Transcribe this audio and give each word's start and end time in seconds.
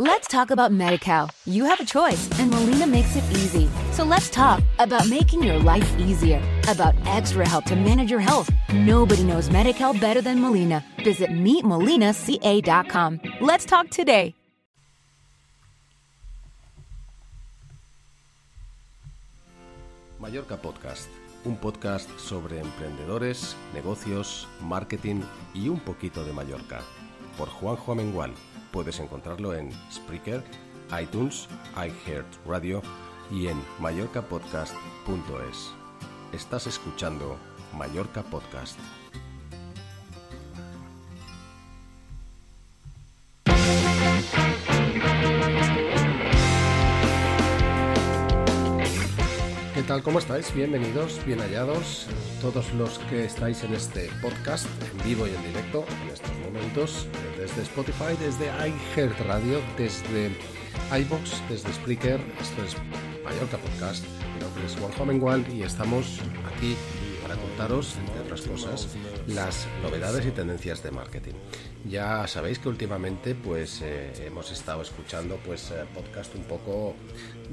Let's 0.00 0.28
talk 0.28 0.52
about 0.52 0.70
MediCal. 0.70 1.28
You 1.44 1.64
have 1.64 1.80
a 1.80 1.84
choice, 1.84 2.30
and 2.38 2.52
Molina 2.52 2.86
makes 2.86 3.16
it 3.16 3.24
easy. 3.32 3.68
So 3.90 4.04
let's 4.04 4.30
talk 4.30 4.62
about 4.78 5.08
making 5.08 5.42
your 5.42 5.58
life 5.58 5.98
easier, 5.98 6.40
about 6.68 6.94
extra 7.04 7.44
help 7.44 7.64
to 7.64 7.74
manage 7.74 8.08
your 8.08 8.20
health. 8.20 8.48
Nobody 8.72 9.24
knows 9.24 9.48
MediCal 9.48 10.00
better 10.00 10.20
than 10.22 10.40
Molina. 10.40 10.84
Visit 11.02 11.30
meetmolinaca.com. 11.30 13.20
Let's 13.40 13.64
talk 13.64 13.90
today. 13.90 14.36
Mallorca 20.20 20.58
Podcast, 20.58 21.08
un 21.44 21.56
podcast 21.56 22.08
sobre 22.20 22.60
emprendedores, 22.60 23.56
negocios, 23.74 24.46
marketing 24.60 25.22
y 25.54 25.68
un 25.68 25.80
poquito 25.80 26.24
de 26.24 26.32
Mallorca. 26.32 26.82
Por 27.36 27.48
Juanjo 27.48 27.90
Amengual. 27.90 28.32
Puedes 28.72 29.00
encontrarlo 29.00 29.54
en 29.54 29.70
Spreaker, 29.90 30.44
iTunes, 31.00 31.48
iHeartRadio 31.76 32.82
y 33.30 33.48
en 33.48 33.62
mallorcapodcast.es. 33.78 35.70
Estás 36.32 36.66
escuchando 36.66 37.36
Mallorca 37.76 38.22
Podcast. 38.22 38.78
Tal? 49.88 50.02
¿Cómo 50.02 50.18
estáis? 50.18 50.54
Bienvenidos, 50.54 51.18
bien 51.24 51.40
hallados, 51.40 52.08
todos 52.42 52.74
los 52.74 52.98
que 53.08 53.24
estáis 53.24 53.64
en 53.64 53.72
este 53.72 54.10
podcast, 54.20 54.66
en 54.82 55.02
vivo 55.02 55.26
y 55.26 55.30
en 55.30 55.42
directo, 55.46 55.82
en 56.02 56.10
estos 56.10 56.30
momentos, 56.40 57.06
desde 57.38 57.62
Spotify, 57.62 58.14
desde 58.20 58.48
iHeartRadio, 58.68 59.62
desde 59.78 60.36
iBox, 60.94 61.42
desde 61.48 61.72
Spreaker. 61.72 62.20
Esto 62.38 62.64
es 62.64 62.76
Mallorca 63.24 63.56
Podcast. 63.56 64.04
Mi 64.34 64.40
nombre 64.40 64.66
es 64.66 64.76
Juan 64.76 64.92
Homengual 65.00 65.46
y 65.50 65.62
estamos 65.62 66.20
aquí 66.54 66.76
para 67.22 67.36
contaros, 67.36 67.96
entre 67.96 68.20
otras 68.20 68.42
cosas, 68.42 68.94
las 69.28 69.66
novedades 69.82 70.24
y 70.26 70.30
tendencias 70.30 70.82
de 70.82 70.90
marketing. 70.90 71.34
Ya 71.88 72.26
sabéis 72.26 72.58
que 72.58 72.68
últimamente 72.68 73.34
pues 73.34 73.82
eh, 73.82 74.12
hemos 74.26 74.50
estado 74.50 74.82
escuchando 74.82 75.38
pues 75.44 75.70
eh, 75.70 75.84
podcast 75.94 76.34
un 76.34 76.44
poco 76.44 76.96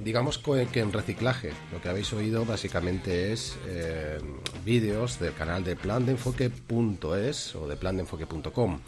digamos 0.04 0.38
que 0.38 0.80
en 0.80 0.94
reciclaje. 0.94 1.52
Lo 1.72 1.82
que 1.82 1.90
habéis 1.90 2.12
oído 2.14 2.46
básicamente 2.46 3.34
es 3.34 3.58
eh, 3.68 4.20
vídeos 4.64 5.20
del 5.20 5.34
canal 5.34 5.64
de 5.64 5.76
plandeenfoque.es 5.76 7.56
o 7.56 7.68
de 7.68 7.76
plandeenfoque.com. 7.76 8.80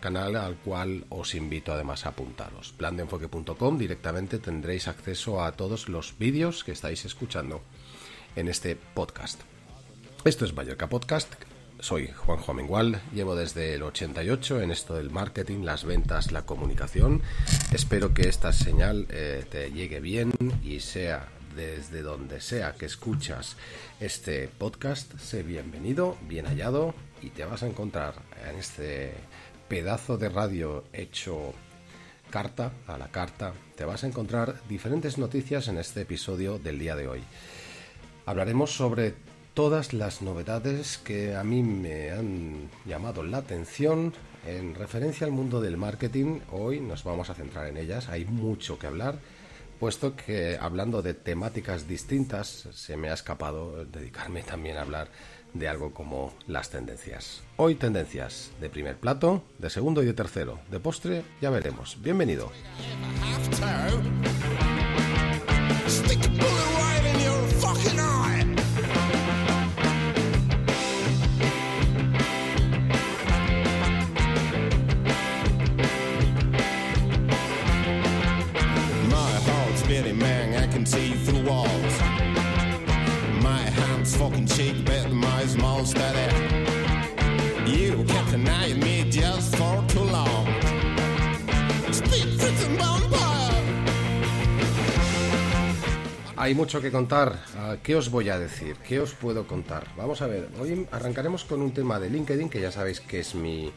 canal 0.00 0.36
al 0.36 0.56
cual 0.56 1.06
os 1.08 1.34
invito 1.34 1.72
además 1.72 2.04
a 2.04 2.10
apuntaros. 2.10 2.72
Plandeenfoque.com 2.72 3.78
directamente 3.78 4.38
tendréis 4.38 4.86
acceso 4.86 5.42
a 5.42 5.52
todos 5.52 5.88
los 5.88 6.18
vídeos 6.18 6.62
que 6.62 6.72
estáis 6.72 7.04
escuchando 7.04 7.62
en 8.36 8.48
este 8.48 8.76
podcast. 8.76 9.40
Esto 10.24 10.44
es 10.44 10.52
Mallorca 10.52 10.88
Podcast. 10.88 11.51
Soy 11.82 12.06
Juanjo 12.06 12.52
Amengual, 12.52 13.02
llevo 13.12 13.34
desde 13.34 13.74
el 13.74 13.82
88 13.82 14.62
en 14.62 14.70
esto 14.70 14.94
del 14.94 15.10
marketing, 15.10 15.64
las 15.64 15.84
ventas, 15.84 16.30
la 16.30 16.46
comunicación. 16.46 17.22
Espero 17.72 18.14
que 18.14 18.28
esta 18.28 18.52
señal 18.52 19.08
eh, 19.10 19.44
te 19.50 19.72
llegue 19.72 19.98
bien 19.98 20.32
y 20.62 20.78
sea 20.78 21.26
desde 21.56 22.02
donde 22.02 22.40
sea 22.40 22.74
que 22.74 22.86
escuchas 22.86 23.56
este 23.98 24.46
podcast, 24.46 25.18
sé 25.18 25.42
bienvenido, 25.42 26.16
bien 26.28 26.46
hallado 26.46 26.94
y 27.20 27.30
te 27.30 27.44
vas 27.44 27.64
a 27.64 27.66
encontrar 27.66 28.14
en 28.48 28.60
este 28.60 29.14
pedazo 29.66 30.16
de 30.16 30.28
radio 30.28 30.84
hecho 30.92 31.52
carta 32.30 32.70
a 32.86 32.96
la 32.96 33.08
carta, 33.08 33.54
te 33.74 33.84
vas 33.84 34.04
a 34.04 34.06
encontrar 34.06 34.54
diferentes 34.68 35.18
noticias 35.18 35.66
en 35.66 35.78
este 35.78 36.02
episodio 36.02 36.60
del 36.60 36.78
día 36.78 36.94
de 36.94 37.08
hoy. 37.08 37.24
Hablaremos 38.24 38.70
sobre 38.70 39.16
todas 39.54 39.92
las 39.92 40.22
novedades 40.22 40.98
que 40.98 41.34
a 41.36 41.44
mí 41.44 41.62
me 41.62 42.10
han 42.10 42.70
llamado 42.86 43.22
la 43.22 43.38
atención 43.38 44.12
en 44.46 44.74
referencia 44.74 45.26
al 45.26 45.32
mundo 45.32 45.60
del 45.60 45.76
marketing. 45.76 46.40
Hoy 46.50 46.80
nos 46.80 47.04
vamos 47.04 47.30
a 47.30 47.34
centrar 47.34 47.66
en 47.66 47.76
ellas, 47.76 48.08
hay 48.08 48.24
mucho 48.24 48.78
que 48.78 48.86
hablar, 48.86 49.18
puesto 49.78 50.16
que 50.16 50.56
hablando 50.60 51.02
de 51.02 51.14
temáticas 51.14 51.86
distintas 51.86 52.68
se 52.72 52.96
me 52.96 53.10
ha 53.10 53.14
escapado 53.14 53.84
dedicarme 53.84 54.42
también 54.42 54.76
a 54.76 54.82
hablar 54.82 55.08
de 55.52 55.68
algo 55.68 55.92
como 55.92 56.32
las 56.46 56.70
tendencias. 56.70 57.42
Hoy 57.56 57.74
tendencias 57.74 58.52
de 58.60 58.70
primer 58.70 58.96
plato, 58.96 59.44
de 59.58 59.68
segundo 59.68 60.02
y 60.02 60.06
de 60.06 60.14
tercero, 60.14 60.60
de 60.70 60.80
postre 60.80 61.24
ya 61.42 61.50
veremos. 61.50 61.98
Bienvenido. 62.00 62.50
Hay 96.42 96.56
mucho 96.56 96.80
que 96.80 96.90
contar. 96.90 97.38
Ah, 97.56 97.76
¿Qué 97.84 97.94
os 97.94 98.10
voy 98.10 98.28
a 98.28 98.36
decir? 98.36 98.74
¿Qué 98.78 98.98
os 98.98 99.14
puedo 99.14 99.46
contar? 99.46 99.86
Vamos 99.96 100.22
a 100.22 100.26
ver, 100.26 100.48
hoy 100.58 100.88
arrancaremos 100.90 101.44
con 101.44 101.62
un 101.62 101.70
tema 101.70 102.00
de 102.00 102.10
LinkedIn, 102.10 102.48
que 102.48 102.60
ya 102.60 102.72
sabéis 102.72 102.98
que 102.98 103.20
es 103.20 103.36
mi, 103.36 103.70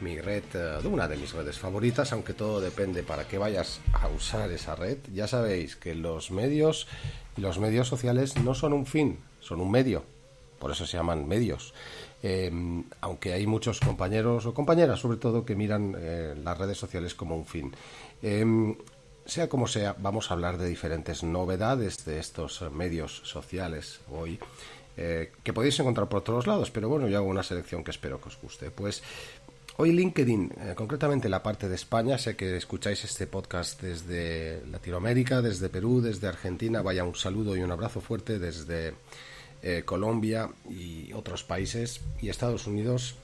mi 0.00 0.18
red, 0.18 0.44
eh, 0.54 0.78
una 0.86 1.08
de 1.08 1.18
mis 1.18 1.34
redes 1.34 1.58
favoritas, 1.58 2.14
aunque 2.14 2.32
todo 2.32 2.62
depende 2.62 3.02
para 3.02 3.28
que 3.28 3.36
vayas 3.36 3.82
a 3.92 4.08
usar 4.08 4.50
esa 4.50 4.74
red. 4.74 4.96
Ya 5.12 5.28
sabéis 5.28 5.76
que 5.76 5.94
los 5.94 6.30
medios 6.30 6.88
y 7.36 7.42
los 7.42 7.58
medios 7.58 7.86
sociales 7.86 8.38
no 8.38 8.54
son 8.54 8.72
un 8.72 8.86
fin, 8.86 9.18
son 9.40 9.60
un 9.60 9.70
medio. 9.70 10.02
Por 10.58 10.70
eso 10.70 10.86
se 10.86 10.96
llaman 10.96 11.28
medios. 11.28 11.74
Em, 12.22 12.84
aunque 13.02 13.34
hay 13.34 13.46
muchos 13.46 13.78
compañeros 13.78 14.46
o 14.46 14.54
compañeras, 14.54 15.00
sobre 15.00 15.18
todo, 15.18 15.44
que 15.44 15.54
miran 15.54 15.94
eh, 15.98 16.34
las 16.42 16.56
redes 16.56 16.78
sociales 16.78 17.14
como 17.14 17.36
un 17.36 17.44
fin. 17.44 17.76
Em, 18.22 18.74
sea 19.26 19.48
como 19.48 19.66
sea, 19.66 19.94
vamos 19.98 20.30
a 20.30 20.34
hablar 20.34 20.56
de 20.56 20.68
diferentes 20.68 21.22
novedades 21.22 22.04
de 22.04 22.18
estos 22.18 22.62
medios 22.72 23.22
sociales 23.24 24.00
hoy, 24.10 24.38
eh, 24.96 25.32
que 25.42 25.52
podéis 25.52 25.78
encontrar 25.80 26.08
por 26.08 26.22
todos 26.22 26.46
lados, 26.46 26.70
pero 26.70 26.88
bueno, 26.88 27.08
yo 27.08 27.18
hago 27.18 27.28
una 27.28 27.42
selección 27.42 27.84
que 27.84 27.90
espero 27.90 28.20
que 28.20 28.28
os 28.28 28.38
guste. 28.40 28.70
Pues 28.70 29.02
hoy 29.76 29.92
LinkedIn, 29.92 30.52
eh, 30.58 30.74
concretamente 30.74 31.28
la 31.28 31.42
parte 31.42 31.68
de 31.68 31.74
España, 31.74 32.16
sé 32.18 32.36
que 32.36 32.56
escucháis 32.56 33.04
este 33.04 33.26
podcast 33.26 33.82
desde 33.82 34.62
Latinoamérica, 34.70 35.42
desde 35.42 35.68
Perú, 35.68 36.00
desde 36.00 36.28
Argentina, 36.28 36.80
vaya 36.80 37.04
un 37.04 37.14
saludo 37.14 37.56
y 37.56 37.62
un 37.62 37.72
abrazo 37.72 38.00
fuerte 38.00 38.38
desde 38.38 38.94
eh, 39.62 39.82
Colombia 39.84 40.50
y 40.70 41.12
otros 41.12 41.42
países 41.42 42.00
y 42.20 42.28
Estados 42.28 42.66
Unidos. 42.66 43.16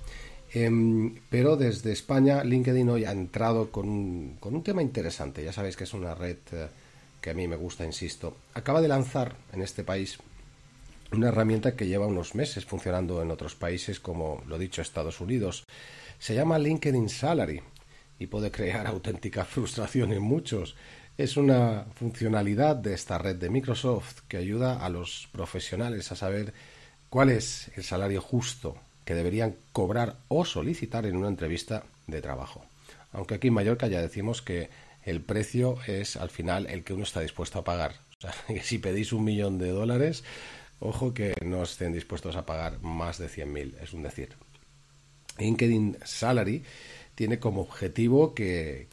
Em, 0.54 1.14
pero 1.30 1.56
desde 1.56 1.92
España, 1.92 2.44
LinkedIn 2.44 2.88
hoy 2.90 3.04
ha 3.06 3.12
entrado 3.12 3.70
con 3.70 3.88
un, 3.88 4.36
con 4.38 4.54
un 4.54 4.62
tema 4.62 4.82
interesante. 4.82 5.42
Ya 5.42 5.52
sabéis 5.52 5.76
que 5.76 5.84
es 5.84 5.94
una 5.94 6.14
red 6.14 6.36
eh, 6.52 6.68
que 7.22 7.30
a 7.30 7.34
mí 7.34 7.48
me 7.48 7.56
gusta, 7.56 7.86
insisto. 7.86 8.36
Acaba 8.52 8.82
de 8.82 8.88
lanzar 8.88 9.34
en 9.52 9.62
este 9.62 9.82
país 9.82 10.18
una 11.10 11.28
herramienta 11.28 11.74
que 11.74 11.86
lleva 11.86 12.06
unos 12.06 12.34
meses 12.34 12.66
funcionando 12.66 13.22
en 13.22 13.30
otros 13.30 13.54
países, 13.54 13.98
como 13.98 14.42
lo 14.46 14.58
dicho, 14.58 14.82
Estados 14.82 15.22
Unidos. 15.22 15.64
Se 16.18 16.34
llama 16.34 16.58
LinkedIn 16.58 17.08
Salary 17.08 17.62
y 18.18 18.26
puede 18.26 18.50
crear 18.50 18.86
auténtica 18.88 19.46
frustración 19.46 20.12
en 20.12 20.22
muchos. 20.22 20.76
Es 21.16 21.38
una 21.38 21.86
funcionalidad 21.94 22.76
de 22.76 22.92
esta 22.92 23.16
red 23.16 23.36
de 23.36 23.48
Microsoft 23.48 24.20
que 24.28 24.36
ayuda 24.36 24.84
a 24.84 24.90
los 24.90 25.30
profesionales 25.32 26.12
a 26.12 26.16
saber 26.16 26.52
cuál 27.08 27.30
es 27.30 27.70
el 27.74 27.84
salario 27.84 28.20
justo 28.20 28.76
que 29.04 29.14
deberían 29.14 29.56
cobrar 29.72 30.16
o 30.28 30.44
solicitar 30.44 31.06
en 31.06 31.16
una 31.16 31.28
entrevista 31.28 31.84
de 32.06 32.22
trabajo. 32.22 32.64
Aunque 33.12 33.34
aquí 33.34 33.48
en 33.48 33.54
Mallorca 33.54 33.86
ya 33.86 34.00
decimos 34.00 34.42
que 34.42 34.70
el 35.04 35.20
precio 35.20 35.78
es 35.86 36.16
al 36.16 36.30
final 36.30 36.66
el 36.66 36.84
que 36.84 36.94
uno 36.94 37.02
está 37.02 37.20
dispuesto 37.20 37.58
a 37.58 37.64
pagar. 37.64 37.94
O 38.18 38.20
sea, 38.20 38.34
que 38.46 38.62
si 38.62 38.78
pedís 38.78 39.12
un 39.12 39.24
millón 39.24 39.58
de 39.58 39.68
dólares, 39.70 40.24
ojo 40.80 41.14
que 41.14 41.34
no 41.44 41.62
estén 41.62 41.92
dispuestos 41.92 42.36
a 42.36 42.46
pagar 42.46 42.80
más 42.82 43.18
de 43.18 43.28
100.000, 43.28 43.80
es 43.82 43.92
un 43.92 44.02
decir. 44.02 44.30
LinkedIn 45.38 45.98
Salary 46.04 46.62
tiene 47.14 47.38
como 47.38 47.62
objetivo 47.62 48.34
que, 48.34 48.88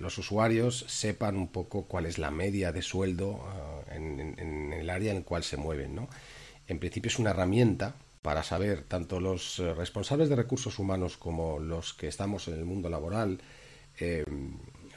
los 0.00 0.18
usuarios 0.18 0.84
sepan 0.88 1.36
un 1.36 1.48
poco 1.48 1.84
cuál 1.84 2.06
es 2.06 2.18
la 2.18 2.30
media 2.30 2.72
de 2.72 2.82
sueldo 2.82 3.40
ah, 3.44 3.94
en, 3.94 4.36
en, 4.38 4.72
el 4.72 4.90
área 4.90 5.10
en 5.10 5.18
el 5.18 5.24
cual 5.24 5.42
se 5.42 5.56
mueven. 5.56 5.94
¿no? 5.94 6.08
En 6.68 6.78
principio 6.78 7.08
es 7.08 7.18
una 7.18 7.30
herramienta 7.30 7.96
para 8.26 8.42
saber 8.42 8.82
tanto 8.82 9.20
los 9.20 9.60
eh, 9.60 9.72
responsables 9.72 10.28
de 10.28 10.34
recursos 10.34 10.80
humanos 10.80 11.16
como 11.16 11.60
los 11.60 11.94
que 11.94 12.08
estamos 12.08 12.48
en 12.48 12.54
el 12.54 12.64
mundo 12.64 12.90
laboral, 12.90 13.38
eh, 14.00 14.24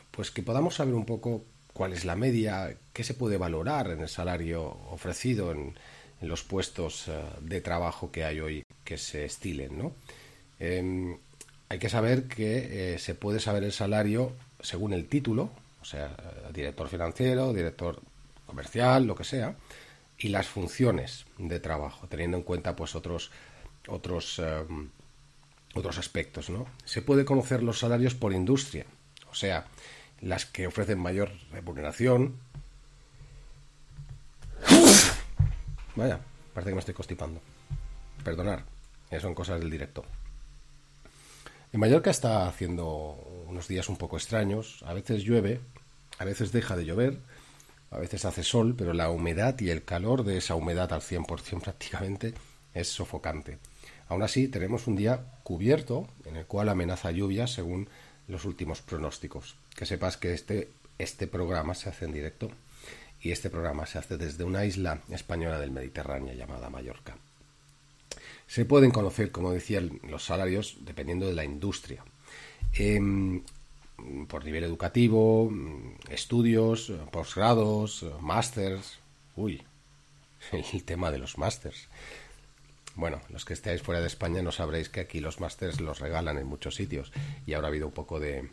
pues 0.09 0.31
que 0.31 0.41
podamos 0.41 0.73
saber 0.73 0.95
un 0.95 1.05
poco 1.05 1.45
cuál 1.71 1.93
es 1.93 2.05
la 2.05 2.15
media, 2.15 2.75
qué 2.91 3.03
se 3.03 3.13
puede 3.13 3.37
valorar 3.37 3.91
en 3.91 4.01
el 4.01 4.09
salario 4.09 4.63
ofrecido 4.89 5.51
en, 5.51 5.77
los 6.21 6.43
puestos 6.43 7.07
eh, 7.07 7.21
de 7.41 7.61
trabajo 7.61 8.11
que 8.11 8.25
hay 8.25 8.39
hoy 8.39 8.63
que 8.83 8.97
se 8.97 9.25
estilen, 9.25 9.77
¿no? 9.77 9.93
Em, 10.59 11.15
hay 11.69 11.77
que 11.77 11.87
saber 11.87 12.23
que 12.23 12.95
eh, 12.95 12.97
se 12.97 13.13
puede 13.13 13.39
saber 13.39 13.63
el 13.63 13.73
salario 13.73 14.33
según 14.59 14.91
el 14.93 15.07
título, 15.07 15.51
o 15.83 15.85
sea, 15.85 16.17
director 16.51 16.87
financiero, 16.87 17.53
director 17.53 18.01
comercial, 18.47 19.05
lo 19.05 19.13
que 19.13 19.23
sea, 19.23 19.55
y 20.19 20.29
las 20.29 20.47
funciones 20.47 21.25
de 21.37 21.59
trabajo, 21.59 22.07
teniendo 22.07 22.37
en 22.37 22.43
cuenta 22.43 22.75
pues 22.75 22.93
otros 22.93 23.31
otros 23.87 24.39
em, 24.39 24.89
otros 25.73 25.97
aspectos, 25.97 26.49
¿no? 26.49 26.67
Se 26.85 27.01
puede 27.01 27.25
conocer 27.25 27.63
los 27.63 27.79
salarios 27.79 28.15
por 28.15 28.33
industria, 28.33 28.85
o 29.31 29.35
sea, 29.35 29.65
las 30.19 30.45
que 30.45 30.67
ofrecen 30.67 30.99
mayor 30.99 31.31
remuneración. 31.51 32.35
Vaya, 35.95 36.19
parece 36.53 36.71
que 36.71 36.75
me 36.75 36.79
estoy 36.79 36.93
constipando. 36.93 37.41
Perdonar, 38.23 38.63
son 39.21 39.33
cosas 39.33 39.59
del 39.59 39.69
directo. 39.69 40.03
En 41.71 41.79
Mallorca 41.79 42.09
está 42.09 42.47
haciendo 42.47 42.85
unos 43.47 43.67
días 43.67 43.89
un 43.89 43.97
poco 43.97 44.17
extraños. 44.17 44.83
A 44.85 44.93
veces 44.93 45.23
llueve, 45.23 45.61
a 46.17 46.25
veces 46.25 46.51
deja 46.51 46.75
de 46.75 46.85
llover, 46.85 47.19
a 47.91 47.97
veces 47.97 48.25
hace 48.25 48.43
sol, 48.43 48.75
pero 48.77 48.93
la 48.93 49.09
humedad 49.09 49.59
y 49.59 49.69
el 49.69 49.83
calor 49.83 50.23
de 50.23 50.37
esa 50.37 50.55
humedad 50.55 50.91
al 50.93 51.01
100% 51.01 51.61
prácticamente 51.61 52.33
es 52.73 52.87
sofocante. 52.87 53.57
Aún 54.07 54.23
así, 54.23 54.47
tenemos 54.47 54.87
un 54.87 54.95
día 54.95 55.23
cubierto 55.43 56.07
en 56.25 56.35
el 56.35 56.45
cual 56.45 56.69
amenaza 56.69 57.11
lluvia 57.11 57.47
según 57.47 57.89
los 58.27 58.45
últimos 58.45 58.81
pronósticos. 58.81 59.55
Que 59.75 59.85
sepas 59.85 60.17
que 60.17 60.33
este, 60.33 60.69
este 60.97 61.27
programa 61.27 61.75
se 61.75 61.89
hace 61.89 62.05
en 62.05 62.13
directo 62.13 62.49
y 63.21 63.31
este 63.31 63.49
programa 63.49 63.85
se 63.85 63.97
hace 63.97 64.17
desde 64.17 64.43
una 64.43 64.65
isla 64.65 65.01
española 65.09 65.59
del 65.59 65.71
Mediterráneo 65.71 66.33
llamada 66.33 66.69
Mallorca. 66.69 67.17
Se 68.47 68.65
pueden 68.65 68.91
conocer, 68.91 69.31
como 69.31 69.51
decía, 69.51 69.81
los 70.07 70.25
salarios 70.25 70.77
dependiendo 70.81 71.27
de 71.27 71.33
la 71.33 71.43
industria. 71.43 72.03
Em, 72.73 73.43
por 74.27 74.45
nivel 74.45 74.63
educativo, 74.63 75.51
estudios, 76.09 76.91
posgrados, 77.11 78.05
másters. 78.21 78.99
Uy, 79.35 79.63
el 80.73 80.83
tema 80.83 81.11
de 81.11 81.19
los 81.19 81.37
másters. 81.37 81.87
Bueno, 82.95 83.21
los 83.29 83.45
que 83.45 83.53
estéis 83.53 83.81
fuera 83.81 84.01
de 84.01 84.07
España 84.07 84.41
no 84.41 84.51
sabréis 84.51 84.89
que 84.89 84.99
aquí 84.99 85.19
los 85.19 85.39
másters 85.39 85.79
los 85.79 85.99
regalan 85.99 86.37
en 86.37 86.47
muchos 86.47 86.75
sitios 86.75 87.11
y 87.45 87.53
ahora 87.53 87.67
ha 87.67 87.69
habido 87.69 87.87
un 87.87 87.93
poco 87.93 88.19
de, 88.19 88.49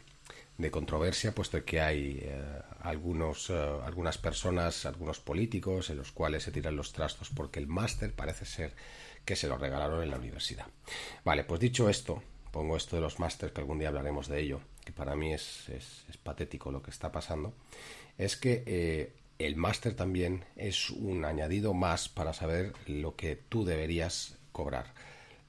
controversia 0.71 1.35
puesto 1.35 1.65
que 1.65 1.81
hay 1.81 2.21
eh, 2.23 2.43
algunos, 2.81 3.51
eh, 3.51 3.55
algunas 3.85 4.19
personas, 4.19 4.87
algunos 4.87 5.21
políticos 5.21 5.91
en 5.91 5.97
los 5.97 6.13
cuales 6.13 6.45
se 6.45 6.53
tiran 6.53 6.77
los 6.77 6.93
trastos 6.93 7.31
porque 7.31 7.59
el 7.59 7.67
máster 7.67 8.13
parece 8.13 8.45
ser 8.45 8.75
que 9.25 9.37
se 9.37 9.49
lo 9.49 9.59
regalaron 9.59 10.03
en 10.03 10.11
la 10.11 10.17
universidad. 10.17 10.67
Vale, 11.25 11.43
pues 11.43 11.61
dicho 11.61 11.89
esto, 11.91 12.23
pongo 12.53 12.77
esto 12.77 12.97
de 12.97 13.03
los 13.03 13.19
másters 13.19 13.53
que 13.53 13.61
algún 13.61 13.81
día 13.81 13.89
hablaremos 13.89 14.29
de 14.29 14.41
ello, 14.41 14.61
que 14.87 14.93
para 14.93 15.17
mí 15.17 15.35
es, 15.35 15.69
es, 15.69 16.17
patético 16.23 16.71
lo 16.71 16.81
que 16.81 16.91
está 16.91 17.11
pasando, 17.13 17.53
es 18.17 18.37
que 18.37 18.63
eh, 18.67 19.13
el 19.39 19.57
máster 19.57 19.95
también 19.95 20.45
es 20.55 20.91
un 20.91 21.25
añadido 21.25 21.75
más 21.75 22.09
para 22.09 22.33
saber 22.33 22.73
lo 22.87 23.17
que 23.17 23.37
tú 23.37 23.65
deberías 23.65 24.39
cobrar. 24.53 24.95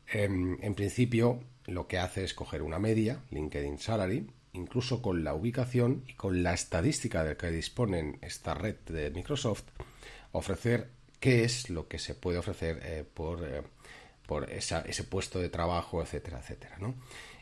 Em, 0.08 0.58
en, 0.62 0.74
principio, 0.74 1.40
lo 1.68 1.88
que 1.88 2.00
hace 2.00 2.24
es 2.24 2.34
coger 2.34 2.64
una 2.64 2.80
media, 2.80 3.22
LinkedIn 3.30 3.78
Salary, 3.78 4.28
incluso 4.54 5.02
con 5.04 5.24
la 5.24 5.36
ubicación 5.36 6.04
y 6.08 6.14
con 6.14 6.42
la 6.42 6.54
estadística 6.54 7.24
de 7.24 7.38
que 7.38 7.52
disponen 7.52 8.18
esta 8.22 8.56
red 8.56 8.76
de 8.88 9.12
Microsoft, 9.12 9.66
ofrecer 10.32 10.90
qué 11.20 11.44
es 11.44 11.70
lo 11.70 11.88
que 11.88 12.00
se 12.00 12.16
puede 12.16 12.40
ofrecer 12.40 12.80
eh, 12.84 13.06
por, 13.14 13.44
eh, 13.44 13.62
por 14.26 14.52
ese 14.52 15.04
puesto 15.04 15.40
de 15.40 15.50
trabajo, 15.50 16.02
etcétera, 16.02 16.40
etcétera. 16.40 16.78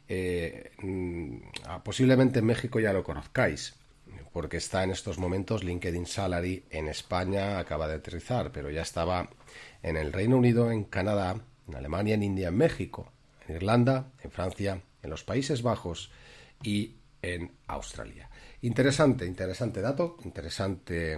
Eh, 0.07 0.71
mm, 0.81 1.37
posiblemente 1.83 2.39
en 2.39 2.45
México 2.45 2.79
ya 2.79 2.93
lo 2.93 3.03
conozcáis 3.03 3.75
porque 4.35 4.57
está 4.57 4.83
en 4.83 4.91
estos 4.91 5.17
momentos 5.17 5.63
LinkedIn 5.63 6.05
Salary 6.05 6.65
en 6.69 6.89
España, 6.89 7.57
acaba 7.57 7.87
de 7.87 7.95
aterrizar, 7.95 8.51
pero 8.51 8.69
ya 8.69 8.81
estaba 8.81 9.29
en 9.81 9.95
el 9.95 10.11
Reino 10.11 10.35
Unido, 10.35 10.71
en 10.71 10.83
Canadá, 10.83 11.39
en 11.69 11.75
Alemania, 11.75 12.15
en 12.15 12.23
India, 12.23 12.49
en 12.49 12.57
México, 12.57 13.13
en 13.47 13.55
Irlanda, 13.55 14.11
en 14.21 14.31
Francia, 14.31 14.81
en 15.01 15.09
los 15.09 15.23
Países 15.23 15.61
Bajos 15.61 16.11
y 16.61 16.95
en 17.21 17.53
Australia. 17.67 18.29
Interesante, 18.61 19.25
interesante 19.25 19.81
dato, 19.81 20.17
interesante 20.25 21.17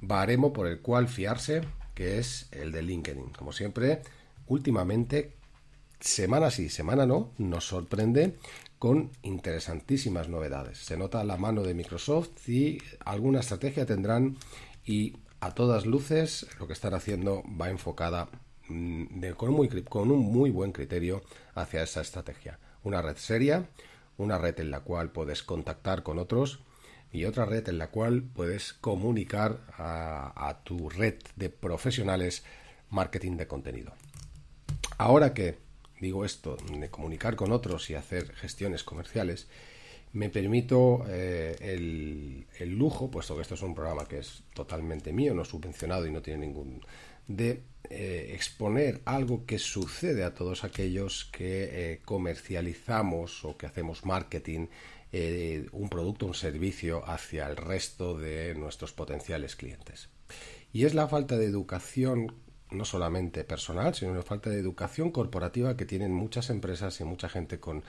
baremo 0.00 0.52
por 0.52 0.66
el 0.66 0.80
cual 0.80 1.06
fiarse, 1.06 1.62
que 1.94 2.18
es 2.18 2.48
el 2.50 2.72
de 2.72 2.82
LinkedIn. 2.82 3.30
Como 3.30 3.52
siempre, 3.52 4.02
últimamente, 4.48 5.37
semana 6.00 6.50
sí, 6.50 6.68
semana 6.68 7.06
no, 7.06 7.32
nos 7.38 7.66
sorprende 7.66 8.36
con 8.78 9.10
interesantísimas 9.22 10.28
novedades. 10.28 10.78
Se 10.78 10.96
nota 10.96 11.24
la 11.24 11.36
mano 11.36 11.62
de 11.62 11.74
Microsoft 11.74 12.48
y 12.48 12.78
alguna 13.04 13.40
estrategia 13.40 13.86
tendrán 13.86 14.36
y 14.86 15.16
a 15.40 15.52
todas 15.54 15.86
luces 15.86 16.46
lo 16.58 16.66
que 16.66 16.72
están 16.72 16.94
haciendo 16.94 17.42
va 17.60 17.70
enfocada 17.70 18.28
mm, 18.68 19.30
con, 19.36 19.52
muy, 19.52 19.68
con 19.82 20.10
un 20.10 20.32
muy 20.32 20.50
buen 20.50 20.72
criterio 20.72 21.22
hacia 21.54 21.82
esa 21.82 22.00
estrategia. 22.00 22.58
Una 22.84 23.02
red 23.02 23.16
seria, 23.16 23.68
una 24.16 24.38
red 24.38 24.58
en 24.60 24.70
la 24.70 24.80
cual 24.80 25.10
puedes 25.10 25.42
contactar 25.42 26.02
con 26.02 26.18
otros 26.18 26.60
y 27.10 27.24
otra 27.24 27.44
red 27.46 27.68
en 27.68 27.78
la 27.78 27.90
cual 27.90 28.22
puedes 28.22 28.74
comunicar 28.74 29.60
a, 29.76 30.48
a 30.48 30.62
tu 30.62 30.88
red 30.88 31.16
de 31.36 31.50
profesionales 31.50 32.44
marketing 32.90 33.36
de 33.36 33.46
contenido. 33.46 33.92
Ahora 34.98 35.34
que 35.34 35.58
digo 36.00 36.24
esto, 36.24 36.56
de 36.70 36.90
comunicar 36.90 37.36
con 37.36 37.52
otros 37.52 37.90
y 37.90 37.94
hacer 37.94 38.32
gestiones 38.34 38.84
comerciales, 38.84 39.48
me 40.12 40.30
permito 40.30 41.04
eh, 41.08 41.56
el, 41.60 42.70
lujo, 42.70 43.10
puesto 43.10 43.36
que 43.36 43.42
esto 43.42 43.54
es 43.54 43.62
un 43.62 43.74
programa 43.74 44.06
que 44.06 44.18
es 44.18 44.42
totalmente 44.54 45.12
mío, 45.12 45.34
no 45.34 45.44
subvencionado 45.44 46.06
y 46.06 46.10
no 46.10 46.22
tiene 46.22 46.46
ningún 46.46 46.80
de 47.26 47.62
eh, 47.90 48.30
exponer 48.32 49.02
algo 49.04 49.44
que 49.44 49.58
sucede 49.58 50.24
a 50.24 50.32
todos 50.32 50.64
aquellos 50.64 51.26
que 51.26 51.92
eh, 51.92 52.00
comercializamos 52.06 53.44
o 53.44 53.58
que 53.58 53.66
hacemos 53.66 54.04
marketing, 54.04 54.68
un 55.72 55.88
producto, 55.88 56.26
un 56.26 56.34
servicio 56.34 57.02
hacia 57.08 57.46
el 57.46 57.56
resto 57.56 58.18
de 58.18 58.54
nuestros 58.54 58.92
potenciales 58.92 59.56
clientes. 59.56 60.10
Y 60.70 60.84
es 60.84 60.94
la 60.94 61.08
falta 61.08 61.38
de 61.38 61.46
educación 61.46 62.34
no 62.70 62.84
solamente 62.84 63.44
personal, 63.44 63.94
sino 63.94 64.12
una 64.12 64.22
falta 64.22 64.50
de 64.50 64.58
educación 64.58 65.10
corporativa 65.10 65.76
que 65.76 65.86
tienen 65.86 66.12
muchas 66.12 66.50
empresas 66.50 67.00
y 67.00 67.04
mucha 67.04 67.28
gente 67.28 67.60
con 67.60 67.84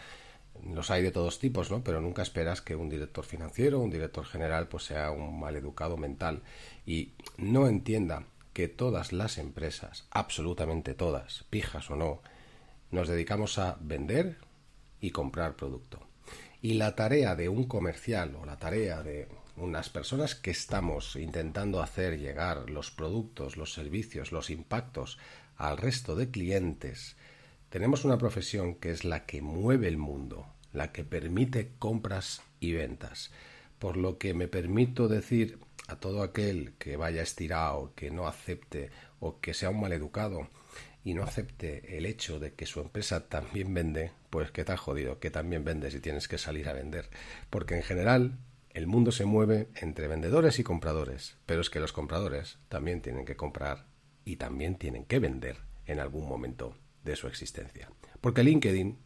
los 0.63 0.91
hay 0.91 1.03
de 1.03 1.11
todos 1.11 1.39
tipos, 1.39 1.71
¿no? 1.71 1.83
Pero 1.83 2.01
nunca 2.01 2.21
esperas 2.21 2.61
que 2.61 2.75
un 2.75 2.89
director 2.89 3.25
financiero, 3.25 3.79
un 3.79 3.89
director 3.89 4.25
general, 4.25 4.67
pues 4.67 4.83
sea 4.83 5.11
un 5.11 5.39
maleducado 5.39 5.97
mental 5.97 6.41
y 6.85 7.13
no 7.37 7.67
entienda 7.67 8.25
que 8.53 8.67
todas 8.67 9.13
las 9.13 9.37
empresas, 9.37 10.05
absolutamente 10.11 10.93
todas, 10.93 11.45
pijas 11.49 11.89
o 11.89 11.95
no, 11.95 12.21
nos 12.91 13.07
dedicamos 13.07 13.57
a 13.57 13.77
vender 13.79 14.37
y 14.99 15.11
comprar 15.11 15.55
producto. 15.55 15.99
Y 16.61 16.73
la 16.73 16.95
tarea 16.95 17.35
de 17.35 17.47
un 17.47 17.65
comercial 17.65 18.35
o 18.35 18.45
la 18.45 18.57
tarea 18.57 19.01
de 19.01 19.29
unas 19.59 19.89
personas 19.89 20.35
que 20.35 20.51
estamos 20.51 21.15
intentando 21.15 21.81
hacer 21.81 22.19
llegar 22.19 22.69
los 22.69 22.91
productos, 22.91 23.57
los 23.57 23.73
servicios, 23.73 24.31
los 24.31 24.49
impactos 24.49 25.17
al 25.57 25.77
resto 25.77 26.15
de 26.15 26.31
clientes, 26.31 27.15
tenemos 27.69 28.03
una 28.03 28.17
profesión 28.17 28.75
que 28.75 28.89
es 28.89 29.03
la 29.03 29.25
que 29.25 29.41
mueve 29.41 29.87
el 29.87 29.97
mundo, 29.97 30.47
la 30.73 30.91
que 30.91 31.03
permite 31.03 31.73
compras 31.77 32.41
y 32.59 32.73
ventas. 32.73 33.31
Por 33.77 33.95
lo 33.95 34.17
que 34.17 34.33
me 34.33 34.47
permito 34.47 35.07
decir 35.07 35.59
a 35.87 35.97
todo 35.97 36.23
aquel 36.23 36.73
que 36.79 36.97
vaya 36.97 37.21
estirado, 37.21 37.93
que 37.95 38.09
no 38.09 38.27
acepte 38.27 38.89
o 39.19 39.39
que 39.39 39.53
sea 39.53 39.69
un 39.69 39.81
maleducado 39.81 40.49
y 41.03 41.13
no 41.13 41.23
acepte 41.23 41.97
el 41.97 42.05
hecho 42.05 42.39
de 42.39 42.53
que 42.53 42.65
su 42.65 42.81
empresa 42.81 43.29
también 43.29 43.73
vende, 43.73 44.11
pues 44.29 44.51
que 44.51 44.65
te 44.65 44.71
ha 44.71 44.77
jodido, 44.77 45.19
que 45.19 45.31
también 45.31 45.63
vendes 45.63 45.93
y 45.93 45.99
tienes 45.99 46.27
que 46.27 46.37
salir 46.37 46.69
a 46.69 46.73
vender. 46.73 47.09
Porque 47.49 47.75
en 47.75 47.83
general 47.83 48.39
el 48.71 48.87
mundo 48.87 49.11
se 49.11 49.25
mueve 49.25 49.69
entre 49.75 50.07
vendedores 50.07 50.59
y 50.59 50.63
compradores, 50.63 51.37
pero 51.45 51.61
es 51.61 51.69
que 51.69 51.79
los 51.79 51.93
compradores 51.93 52.59
también 52.69 53.01
tienen 53.01 53.25
que 53.25 53.35
comprar 53.35 53.87
y 54.25 54.35
también 54.35 54.75
tienen 54.77 55.05
que 55.05 55.19
vender 55.19 55.57
en 55.85 55.99
algún 55.99 56.27
momento 56.27 56.77
de 57.03 57.15
su 57.15 57.27
existencia. 57.27 57.91
Porque 58.21 58.43
LinkedIn, 58.43 58.99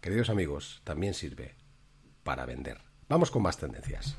queridos 0.00 0.30
amigos, 0.30 0.80
también 0.84 1.14
sirve 1.14 1.54
para 2.22 2.46
vender. 2.46 2.80
Vamos 3.08 3.30
con 3.30 3.42
más 3.42 3.58
tendencias. 3.58 4.16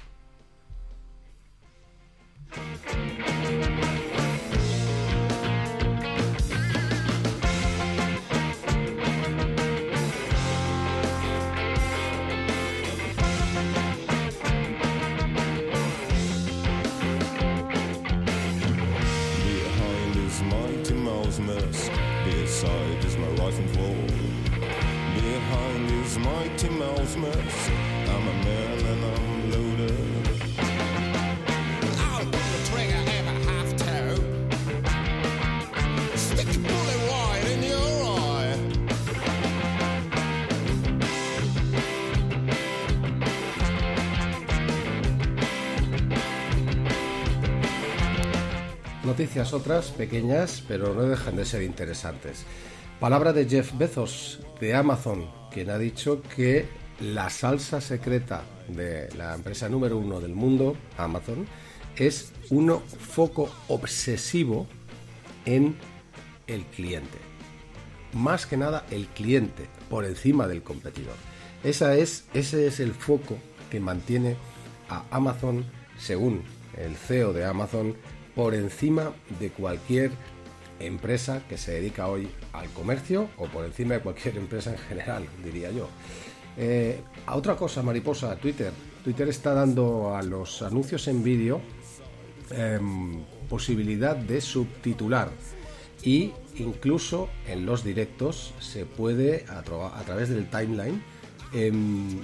Noticias 49.05 49.53
otras 49.53 49.91
pequeñas, 49.91 50.63
pero 50.67 50.93
no 50.93 51.03
dejan 51.03 51.35
de 51.35 51.45
ser 51.45 51.61
interesantes. 51.61 52.45
Palabra 52.99 53.33
de 53.33 53.47
Jeff 53.47 53.77
Bezos 53.77 54.39
de 54.59 54.73
Amazon, 54.73 55.29
quien 55.51 55.69
ha 55.69 55.77
dicho 55.77 56.21
que 56.35 56.65
la 56.99 57.29
salsa 57.29 57.81
secreta 57.81 58.43
de 58.67 59.09
la 59.15 59.35
empresa 59.35 59.69
número 59.69 59.97
uno 59.97 60.19
del 60.19 60.33
mundo, 60.33 60.75
Amazon, 60.97 61.45
es 61.95 62.33
un 62.49 62.79
foco 62.79 63.49
obsesivo 63.67 64.67
en 65.45 65.75
el 66.47 66.63
cliente. 66.65 67.17
Más 68.13 68.45
que 68.45 68.57
nada 68.57 68.85
el 68.89 69.07
cliente 69.07 69.67
por 69.89 70.05
encima 70.05 70.47
del 70.47 70.63
competidor. 70.63 71.15
Esa 71.63 71.95
es, 71.95 72.25
ese 72.33 72.65
es 72.67 72.79
el 72.79 72.93
foco 72.93 73.37
que 73.69 73.79
mantiene 73.79 74.35
a 74.89 75.03
Amazon, 75.11 75.65
según 75.99 76.43
el 76.77 76.95
CEO 76.95 77.33
de 77.33 77.45
Amazon, 77.45 77.95
por 78.35 78.53
encima 78.53 79.13
de 79.39 79.49
cualquier 79.49 80.11
empresa 80.79 81.41
que 81.47 81.57
se 81.57 81.71
dedica 81.71 82.07
hoy 82.07 82.27
al 82.53 82.69
comercio 82.69 83.29
o 83.37 83.45
por 83.45 83.65
encima 83.65 83.95
de 83.95 84.01
cualquier 84.01 84.37
empresa 84.45 84.71
en 84.71 84.77
general, 84.77 85.25
diría 85.43 85.71
yo. 85.71 85.87
Eh, 86.57 87.01
a 87.25 87.35
otra 87.35 87.55
cosa, 87.55 87.81
mariposa, 87.81 88.35
Twitter. 88.35 88.71
Twitter 89.03 89.27
está 89.27 89.53
dando 89.53 90.15
a 90.15 90.23
los 90.23 90.61
anuncios 90.61 91.07
en 91.07 91.23
vídeo 91.23 91.61
em, 92.51 93.23
posibilidad 93.49 94.15
de 94.15 94.41
subtitular 94.41 95.29
y 96.03 96.31
incluso 96.55 97.29
en 97.47 97.65
los 97.65 97.83
directos 97.83 98.53
se 98.59 98.85
puede 98.85 99.45
a, 99.49 99.61
través 99.61 100.29
del 100.29 100.49
timeline 100.49 101.03
em, 101.53 102.21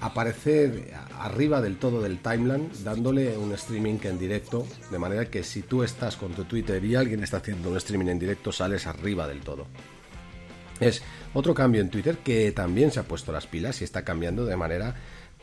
aparecer 0.00 0.92
arriba 1.18 1.60
del 1.60 1.76
todo 1.76 2.00
del 2.00 2.18
timeline 2.18 2.70
dándole 2.82 3.36
un 3.36 3.52
streaming 3.52 3.98
en 4.02 4.18
directo 4.18 4.66
de 4.90 4.98
manera 4.98 5.26
que 5.26 5.44
si 5.44 5.62
tú 5.62 5.82
estás 5.82 6.16
con 6.16 6.32
tu 6.32 6.44
Twitter 6.44 6.82
y 6.84 6.94
alguien 6.94 7.22
está 7.22 7.38
haciendo 7.38 7.70
un 7.70 7.76
streaming 7.76 8.06
en 8.06 8.18
directo 8.18 8.50
sales 8.52 8.86
arriba 8.86 9.28
del 9.28 9.40
todo. 9.40 9.66
Es 10.80 11.02
otro 11.34 11.52
cambio 11.52 11.82
en 11.82 11.90
Twitter 11.90 12.18
que 12.18 12.52
también 12.52 12.90
se 12.90 13.00
ha 13.00 13.04
puesto 13.04 13.32
las 13.32 13.46
pilas 13.46 13.80
y 13.82 13.84
está 13.84 14.02
cambiando 14.02 14.46
de 14.46 14.56
manera 14.56 14.94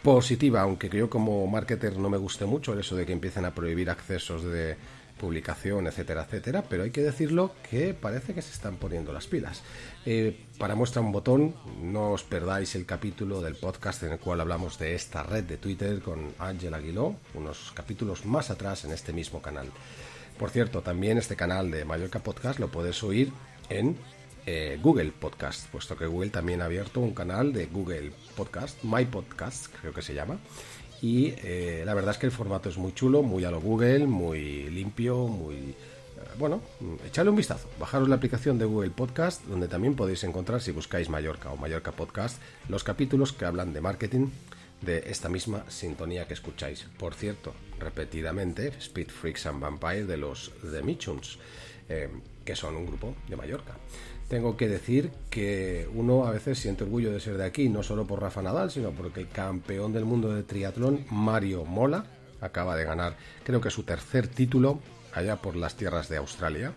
positiva, 0.01 0.61
aunque 0.61 0.89
yo 0.89 1.09
como 1.09 1.45
marketer 1.47 1.97
no 1.97 2.09
me 2.09 2.17
guste 2.17 2.45
mucho 2.45 2.73
el 2.73 2.79
eso 2.79 2.95
de 2.95 3.05
que 3.05 3.13
empiecen 3.13 3.45
a 3.45 3.53
prohibir 3.53 3.89
accesos 3.89 4.43
de 4.43 4.77
publicación, 5.17 5.87
etcétera, 5.87 6.23
etcétera, 6.23 6.63
pero 6.69 6.83
hay 6.83 6.91
que 6.91 7.01
decirlo 7.01 7.51
que 7.69 7.93
parece 7.93 8.33
que 8.33 8.41
se 8.41 8.51
están 8.51 8.77
poniendo 8.77 9.11
las 9.11 9.27
pilas. 9.27 9.63
Eh, 10.05 10.45
para 10.57 10.75
muestra 10.75 11.01
un 11.01 11.11
botón, 11.11 11.55
no 11.81 12.11
os 12.11 12.23
perdáis 12.23 12.75
el 12.75 12.85
capítulo 12.85 13.41
del 13.41 13.55
podcast 13.55 14.03
en 14.03 14.13
el 14.13 14.19
cual 14.19 14.41
hablamos 14.41 14.79
de 14.79 14.95
esta 14.95 15.23
red 15.23 15.43
de 15.43 15.57
Twitter 15.57 16.01
con 16.01 16.33
Ángel 16.39 16.73
Aguiló, 16.73 17.15
unos 17.33 17.71
capítulos 17.73 18.25
más 18.25 18.49
atrás 18.49 18.85
en 18.85 18.91
este 18.91 19.13
mismo 19.13 19.41
canal. 19.41 19.67
Por 20.37 20.51
cierto, 20.51 20.81
también 20.81 21.17
este 21.17 21.35
canal 21.35 21.71
de 21.71 21.83
Mallorca 21.83 22.19
Podcast 22.19 22.59
lo 22.59 22.69
puedes 22.69 23.01
oír 23.03 23.31
en 23.69 23.97
eh, 24.45 24.79
Google 24.81 25.11
Podcast, 25.11 25.67
puesto 25.69 25.97
que 25.97 26.05
Google 26.05 26.29
también 26.29 26.61
ha 26.61 26.65
abierto 26.65 27.01
un 27.01 27.13
canal 27.13 27.51
de 27.51 27.65
Google 27.65 28.13
Podcast, 28.35 28.81
My 28.83 29.03
Podcast 29.03 29.67
creo 29.81 29.93
que 29.93 30.01
se 30.01 30.13
llama. 30.13 30.37
Y 31.01 31.33
eh, 31.43 31.83
la 31.85 31.93
verdad 31.93 32.11
es 32.11 32.17
que 32.17 32.25
el 32.25 32.31
formato 32.31 32.69
es 32.69 32.77
muy 32.77 32.93
chulo, 32.93 33.21
muy 33.21 33.43
a 33.45 33.51
lo 33.51 33.61
Google, 33.61 34.07
muy 34.07 34.69
limpio, 34.69 35.27
muy... 35.27 35.55
Eh, 35.55 35.75
bueno, 36.39 36.61
echadle 37.05 37.29
un 37.29 37.35
vistazo. 37.35 37.69
Bajaros 37.79 38.09
la 38.09 38.15
aplicación 38.15 38.57
de 38.57 38.65
Google 38.65 38.89
Podcast, 38.89 39.43
donde 39.45 39.67
también 39.67 39.95
podéis 39.95 40.23
encontrar, 40.23 40.61
si 40.61 40.71
buscáis 40.71 41.09
Mallorca 41.09 41.51
o 41.51 41.57
Mallorca 41.57 41.91
Podcast, 41.91 42.41
los 42.69 42.83
capítulos 42.83 43.31
que 43.33 43.45
hablan 43.45 43.73
de 43.73 43.81
marketing 43.81 44.27
de 44.81 45.03
esta 45.07 45.29
misma 45.29 45.63
sintonía 45.69 46.27
que 46.27 46.33
escucháis. 46.33 46.87
Por 46.97 47.13
cierto, 47.13 47.53
repetidamente, 47.79 48.73
Speed 48.79 49.09
Freaks 49.09 49.45
and 49.45 49.59
Vampire 49.59 50.05
de 50.05 50.17
los 50.17 50.51
The 50.61 50.81
Michuns, 50.81 51.39
que 51.87 52.55
son 52.55 52.75
un 52.75 52.85
grupo 52.85 53.15
de 53.27 53.35
Mallorca 53.35 53.75
tengo 54.27 54.57
que 54.57 54.67
decir 54.67 55.11
que 55.29 55.87
uno 55.93 56.25
a 56.25 56.31
veces 56.31 56.59
siente 56.59 56.83
orgullo 56.83 57.11
de 57.11 57.19
ser 57.19 57.37
de 57.37 57.45
aquí, 57.45 57.69
no 57.69 57.83
solo 57.83 58.05
por 58.05 58.21
Rafa 58.21 58.41
Nadal, 58.41 58.71
sino 58.71 58.91
porque 58.91 59.21
el 59.21 59.29
campeón 59.29 59.93
del 59.93 60.05
mundo 60.05 60.33
de 60.33 60.43
triatlón, 60.43 61.05
Mario 61.09 61.65
Mola, 61.65 62.05
acaba 62.41 62.75
de 62.75 62.85
ganar, 62.85 63.15
creo 63.43 63.61
que 63.61 63.71
su 63.71 63.83
tercer 63.83 64.27
título 64.27 64.79
allá 65.13 65.37
por 65.37 65.55
las 65.55 65.75
tierras 65.75 66.09
de 66.09 66.17
Australia. 66.17 66.73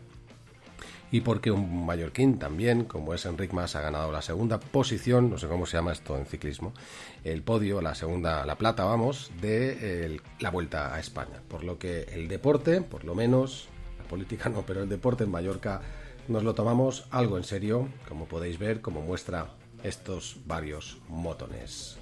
Y 1.12 1.22
porque 1.22 1.50
un 1.50 1.84
mallorquín 1.84 2.38
también, 2.38 2.84
como 2.84 3.14
es 3.14 3.26
Enric 3.26 3.52
Mas, 3.52 3.74
ha 3.74 3.80
ganado 3.80 4.12
la 4.12 4.22
segunda 4.22 4.60
posición, 4.60 5.28
no 5.28 5.38
sé 5.38 5.48
cómo 5.48 5.66
se 5.66 5.76
llama 5.76 5.90
esto 5.90 6.16
en 6.16 6.24
ciclismo, 6.24 6.72
el 7.24 7.42
podio, 7.42 7.80
la 7.80 7.96
segunda, 7.96 8.46
la 8.46 8.54
plata, 8.54 8.84
vamos, 8.84 9.32
de 9.40 10.20
la 10.38 10.50
vuelta 10.50 10.94
a 10.94 11.00
España. 11.00 11.42
Por 11.48 11.64
lo 11.64 11.80
que 11.80 12.02
el 12.12 12.28
deporte, 12.28 12.80
por 12.80 13.04
lo 13.04 13.16
menos, 13.16 13.68
la 13.98 14.04
política 14.04 14.48
no, 14.50 14.62
pero 14.62 14.84
el 14.84 14.88
deporte 14.88 15.24
en 15.24 15.32
Mallorca 15.32 15.82
nos 16.30 16.44
lo 16.44 16.54
tomamos 16.54 17.04
algo 17.10 17.36
en 17.36 17.44
serio, 17.44 17.88
como 18.08 18.26
podéis 18.26 18.58
ver, 18.58 18.80
como 18.80 19.02
muestra 19.02 19.50
estos 19.82 20.36
varios 20.46 20.98
motones. 21.08 21.98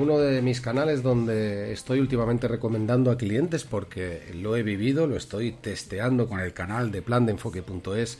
Uno 0.00 0.18
de 0.18 0.40
mis 0.40 0.60
canales 0.60 1.02
donde 1.02 1.72
estoy 1.72 2.00
últimamente 2.00 2.48
recomendando 2.48 3.10
a 3.10 3.18
clientes 3.18 3.64
porque 3.64 4.22
lo 4.34 4.56
he 4.56 4.62
vivido, 4.62 5.06
lo 5.06 5.16
estoy 5.16 5.52
testeando 5.52 6.26
con 6.26 6.40
el 6.40 6.52
canal 6.52 6.90
de 6.90 7.02
plan 7.02 7.26
de 7.26 7.32
enfoque.es 7.32 8.18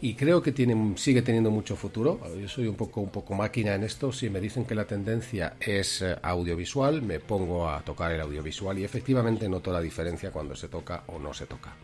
y 0.00 0.14
creo 0.14 0.42
que 0.42 0.52
tiene, 0.52 0.98
sigue 0.98 1.22
teniendo 1.22 1.50
mucho 1.50 1.76
futuro. 1.76 2.20
Yo 2.38 2.46
soy 2.46 2.66
un 2.66 2.74
poco, 2.74 3.00
un 3.00 3.08
poco 3.08 3.34
máquina 3.34 3.74
en 3.74 3.84
esto. 3.84 4.12
Si 4.12 4.28
me 4.28 4.38
dicen 4.38 4.66
que 4.66 4.74
la 4.74 4.84
tendencia 4.84 5.54
es 5.58 6.02
eh, 6.02 6.14
audiovisual, 6.20 7.00
me 7.00 7.20
pongo 7.20 7.70
a 7.70 7.80
tocar 7.80 8.12
el 8.12 8.20
audiovisual 8.20 8.78
y 8.78 8.84
efectivamente 8.84 9.48
noto 9.48 9.72
la 9.72 9.80
diferencia 9.80 10.30
cuando 10.30 10.54
se 10.54 10.68
toca 10.68 11.04
o 11.06 11.18
no 11.18 11.32
se 11.32 11.46
toca. 11.46 11.74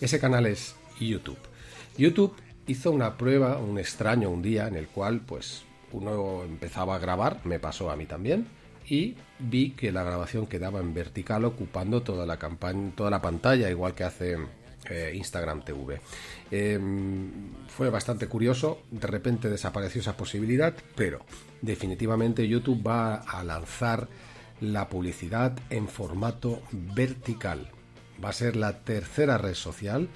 Ese 0.00 0.18
canal 0.18 0.46
es 0.46 0.74
YouTube. 0.98 1.38
YouTube 1.98 2.34
hizo 2.66 2.92
una 2.92 3.18
prueba, 3.18 3.58
un 3.58 3.78
extraño 3.78 4.30
un 4.30 4.40
día 4.40 4.66
en 4.66 4.76
el 4.76 4.86
cual 4.86 5.20
pues 5.20 5.64
uno 5.92 6.44
empezaba 6.44 6.94
a 6.94 6.98
grabar, 6.98 7.40
me 7.44 7.58
pasó 7.58 7.90
a 7.90 7.96
mí 7.96 8.06
también, 8.06 8.46
y 8.90 9.16
vi 9.38 9.70
que 9.70 9.92
la 9.92 10.02
grabación 10.02 10.46
quedaba 10.46 10.80
en 10.80 10.92
vertical 10.92 11.44
ocupando 11.44 12.02
toda 12.02 12.26
la 12.26 12.38
campaña, 12.38 12.92
toda 12.96 13.10
la 13.10 13.22
pantalla, 13.22 13.70
igual 13.70 13.94
que 13.94 14.04
hace 14.04 14.36
eh, 14.90 15.12
Instagram 15.14 15.62
TV. 15.64 16.00
Em, 16.50 17.30
fue 17.68 17.88
bastante 17.88 18.26
curioso, 18.26 18.82
de 18.90 19.06
repente 19.06 19.48
desapareció 19.48 20.00
esa 20.00 20.16
posibilidad, 20.16 20.74
pero 20.96 21.20
definitivamente 21.62 22.48
YouTube 22.48 22.84
va 22.86 23.14
a 23.14 23.44
lanzar 23.44 24.08
la 24.60 24.88
publicidad 24.88 25.56
en 25.70 25.88
formato 25.88 26.60
vertical. 26.72 27.70
Va 28.22 28.30
a 28.30 28.34
ser 28.34 28.56
la 28.56 28.80
tercera 28.80 29.38
red 29.38 29.54
social 29.54 30.08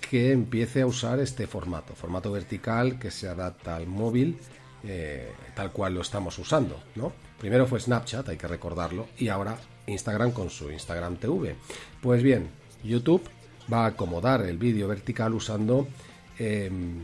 que 0.00 0.30
empiece 0.30 0.82
a 0.82 0.86
usar 0.86 1.18
este 1.18 1.46
formato, 1.46 1.94
formato 1.94 2.30
vertical 2.30 2.98
que 2.98 3.10
se 3.10 3.28
adapta 3.28 3.76
al 3.76 3.86
móvil 3.86 4.38
eh, 4.84 5.30
tal 5.54 5.70
cual 5.70 5.94
lo 5.94 6.00
estamos 6.00 6.36
usando, 6.40 6.82
¿no? 6.96 7.12
Primero 7.42 7.66
fue 7.66 7.80
Snapchat, 7.80 8.28
hay 8.28 8.36
que 8.36 8.46
recordarlo, 8.46 9.08
y 9.18 9.26
ahora 9.26 9.58
Instagram 9.88 10.30
con 10.30 10.48
su 10.48 10.70
Instagram 10.70 11.16
TV. 11.16 11.56
Pues 12.00 12.22
bien, 12.22 12.48
YouTube 12.84 13.20
va 13.70 13.82
a 13.82 13.88
acomodar 13.88 14.42
el 14.42 14.58
vídeo 14.58 14.86
vertical 14.86 15.34
usando, 15.34 15.88
em, 16.38 17.00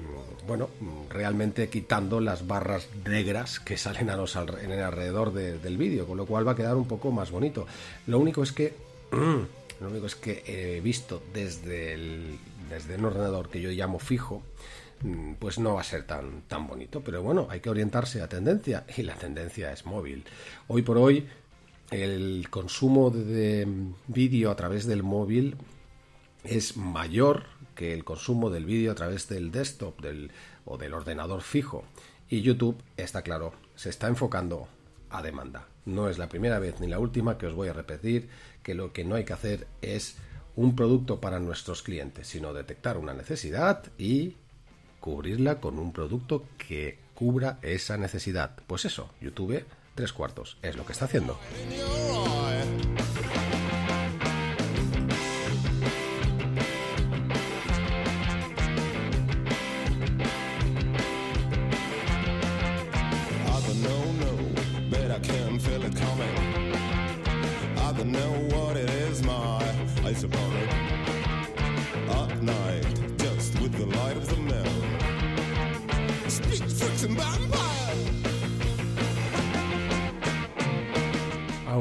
bueno, 0.47 0.71
realmente 1.11 1.69
quitando 1.69 2.21
las 2.21 2.47
barras 2.47 2.89
negras 3.05 3.59
que 3.59 3.77
salen 3.77 4.11
a 4.11 4.17
los 4.17 4.37
en 4.37 4.71
el 4.71 4.81
alrededor 4.81 5.33
del 5.33 5.77
vídeo, 5.77 6.07
con 6.07 6.17
lo 6.17 6.25
cual 6.25 6.47
va 6.47 6.53
a 6.53 6.57
quedar 6.57 6.77
un 6.77 6.87
poco 6.87 7.11
más 7.11 7.33
bonito. 7.33 7.67
Lo 8.07 8.21
único 8.21 8.45
es 8.45 8.53
que, 8.53 8.75
lo 9.11 9.89
único 9.89 10.07
es 10.07 10.15
que 10.15 10.45
he 10.47 10.81
visto 10.81 11.21
desde 11.35 11.95
el, 11.95 12.39
desde 12.71 12.95
un 12.95 13.07
ordenador 13.07 13.49
que 13.49 13.61
yo 13.61 13.71
llamo 13.71 13.99
fijo, 13.99 14.45
pues 15.39 15.59
no 15.59 15.75
va 15.75 15.81
a 15.81 15.85
ser 15.85 16.05
tan, 16.07 16.43
tan 16.43 16.67
bonito. 16.67 17.03
Pero 17.03 17.23
bueno, 17.23 17.47
hay 17.51 17.61
que 17.61 17.71
orientarse 17.71 18.23
a 18.23 18.29
tendencia 18.29 18.85
y 18.97 19.03
la 19.03 19.15
tendencia 19.15 19.73
es 19.73 19.87
móvil. 19.87 20.25
Hoy 20.67 20.83
por 20.83 20.99
hoy 20.99 21.27
el 21.91 22.49
consumo 22.51 23.11
de 23.11 23.67
vídeo 24.07 24.51
a 24.51 24.57
través 24.57 24.87
del 24.87 25.03
móvil 25.03 25.57
es 26.45 26.77
mayor 26.77 27.45
que 27.75 27.95
el 27.95 28.05
consumo 28.05 28.51
del 28.51 28.65
vídeo 28.65 28.93
a 28.93 28.95
través 28.95 29.29
del 29.29 29.51
desktop 29.51 30.01
del, 30.01 30.31
o 30.65 30.77
del 30.77 30.95
ordenador 30.95 31.43
fijo. 31.43 31.85
Y 32.29 32.43
YouTube, 32.43 32.83
está 32.97 33.23
claro, 33.23 33.55
se 33.75 33.89
está 33.89 34.09
enfocando 34.09 34.69
a 35.11 35.23
demanda. 35.23 35.69
No 35.87 36.09
es 36.09 36.19
la 36.19 36.29
primera 36.29 36.59
vez 36.59 36.81
ni 36.81 36.89
la 36.89 36.99
última 36.99 37.39
que 37.39 37.47
os 37.47 37.55
voy 37.55 37.69
a 37.69 37.73
repetir 37.73 38.29
que 38.63 38.75
lo 38.75 38.93
que 38.93 39.05
no 39.05 39.15
hay 39.15 39.25
que 39.25 39.33
hacer 39.33 39.67
es 39.81 40.17
un 40.57 40.75
producto 40.77 41.21
para 41.21 41.39
nuestros 41.39 41.83
clientes, 41.83 42.27
sino 42.27 42.53
detectar 42.53 42.99
una 42.99 43.15
necesidad 43.15 43.85
y 43.97 44.37
cubrirla 45.01 45.61
con 45.61 45.79
un 45.79 45.93
producto 45.93 46.45
que 46.57 46.99
cubra 47.15 47.59
esa 47.63 47.97
necesidad. 47.97 48.57
Pues 48.67 48.85
eso, 48.85 49.11
YouTube 49.21 49.65
tres 49.95 50.13
cuartos 50.13 50.57
es 50.63 50.77
lo 50.77 50.87
que 50.87 50.93
está 50.93 51.07
haciendo. 51.07 51.37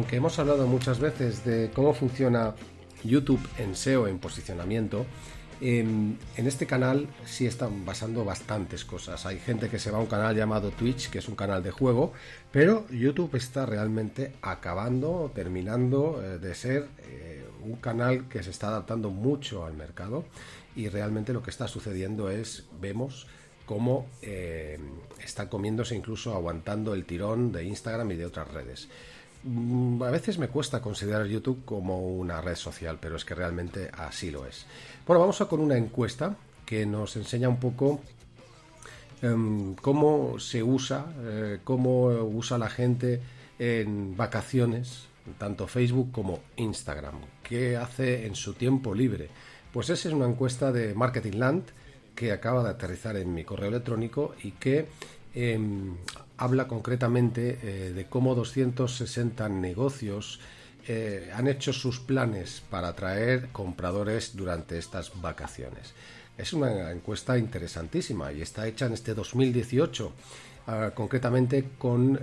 Aunque 0.08 0.16
hemos 0.16 0.40
hablado 0.40 0.68
muchas 0.68 1.02
veces 1.02 1.44
de 1.44 1.70
cómo 1.76 1.94
funciona 1.94 2.56
YouTube 3.04 3.46
en 3.58 3.76
SEO, 3.76 4.08
en 4.08 4.20
posicionamiento, 4.20 5.06
en, 5.60 6.18
este 6.38 6.66
canal 6.66 7.10
sí 7.26 7.46
están 7.46 7.86
basando 7.86 8.24
bastantes 8.24 8.86
cosas. 8.86 9.26
Hay 9.26 9.38
gente 9.38 9.68
que 9.68 9.80
se 9.80 9.92
va 9.92 9.98
a 9.98 10.00
un 10.00 10.08
canal 10.08 10.34
llamado 10.34 10.72
Twitch, 10.72 11.10
que 11.10 11.18
es 11.18 11.28
un 11.28 11.36
canal 11.36 11.62
de 11.62 11.72
juego, 11.72 12.14
pero 12.54 12.88
YouTube 12.88 13.36
está 13.36 13.66
realmente 13.66 14.32
acabando, 14.42 15.30
terminando 15.36 16.24
eh, 16.24 16.40
de 16.40 16.56
ser 16.56 16.88
eh, 17.00 17.46
un 17.66 17.76
canal 17.76 18.30
que 18.30 18.44
se 18.44 18.52
está 18.52 18.70
adaptando 18.70 19.10
mucho 19.10 19.66
al 19.66 19.74
mercado 19.74 20.24
y 20.74 20.88
realmente 20.88 21.34
lo 21.34 21.44
que 21.44 21.50
está 21.50 21.68
sucediendo 21.68 22.30
es, 22.30 22.66
vemos 22.80 23.28
cómo 23.66 24.08
eh, 24.22 24.80
está 25.22 25.50
comiéndose 25.50 25.96
incluso 25.96 26.34
aguantando 26.34 26.94
el 26.94 27.04
tirón 27.04 27.52
de 27.52 27.66
Instagram 27.66 28.10
y 28.12 28.16
de 28.16 28.26
otras 28.26 28.48
redes. 28.48 28.88
Mm, 29.48 30.04
a 30.04 30.12
veces 30.12 30.38
me 30.38 30.50
cuesta 30.50 30.82
considerar 30.82 31.26
YouTube 31.26 31.64
como 31.64 32.06
una 32.06 32.42
red 32.42 32.56
social, 32.56 32.98
pero 33.00 33.16
es 33.16 33.24
que 33.24 33.34
realmente 33.34 33.90
así 33.94 34.30
lo 34.30 34.46
es. 34.46 34.66
Bueno, 35.06 35.22
vamos 35.22 35.40
a 35.40 35.46
con 35.46 35.62
una 35.62 35.78
encuesta 35.78 36.36
que 36.66 36.86
nos 36.86 37.16
enseña 37.16 37.48
un 37.48 37.60
poco 37.60 38.02
em, 39.22 39.74
cómo 39.76 40.38
se 40.38 40.62
usa, 40.62 41.06
eh, 41.22 41.60
cómo 41.64 42.08
usa 42.08 42.58
la 42.58 42.70
gente 42.70 43.22
en 43.58 44.18
vacaciones, 44.18 45.08
tanto 45.38 45.66
Facebook 45.66 46.12
como 46.12 46.42
Instagram. 46.58 47.16
¿Qué 47.42 47.78
hace 47.78 48.28
en 48.28 48.36
su 48.36 48.54
tiempo 48.54 48.94
libre? 48.94 49.30
Pues 49.72 49.90
esa 49.90 50.10
es 50.10 50.14
una 50.14 50.28
encuesta 50.28 50.74
de 50.74 50.94
Marketing 50.94 51.38
Land 51.38 51.64
que 52.16 52.34
acaba 52.34 52.64
de 52.64 52.70
aterrizar 52.72 53.16
en 53.16 53.34
mi 53.34 53.46
correo 53.46 53.70
electrónico 53.70 54.36
y 54.44 54.52
que 54.52 54.88
em, 55.34 55.96
habla 56.38 56.68
concretamente 56.68 57.60
eh, 57.62 57.92
de 57.94 58.06
cómo 58.06 58.36
260 58.36 59.50
negocios 59.50 60.40
eh, 60.88 61.32
han 61.34 61.48
hecho 61.48 61.74
sus 61.74 62.00
planes 62.00 62.62
para 62.70 62.90
atraer 62.90 63.50
compradores 63.52 64.36
durante 64.36 64.78
estas 64.78 65.20
vacaciones. 65.22 65.94
Es 66.38 66.54
una 66.54 66.92
encuesta 66.92 67.38
interesantísima 67.38 68.32
y 68.32 68.42
está 68.42 68.68
hecha 68.68 68.86
en 68.86 68.94
este 68.94 69.14
2018, 69.14 70.14
ah, 70.68 70.92
concretamente 70.94 71.72
con 71.78 72.20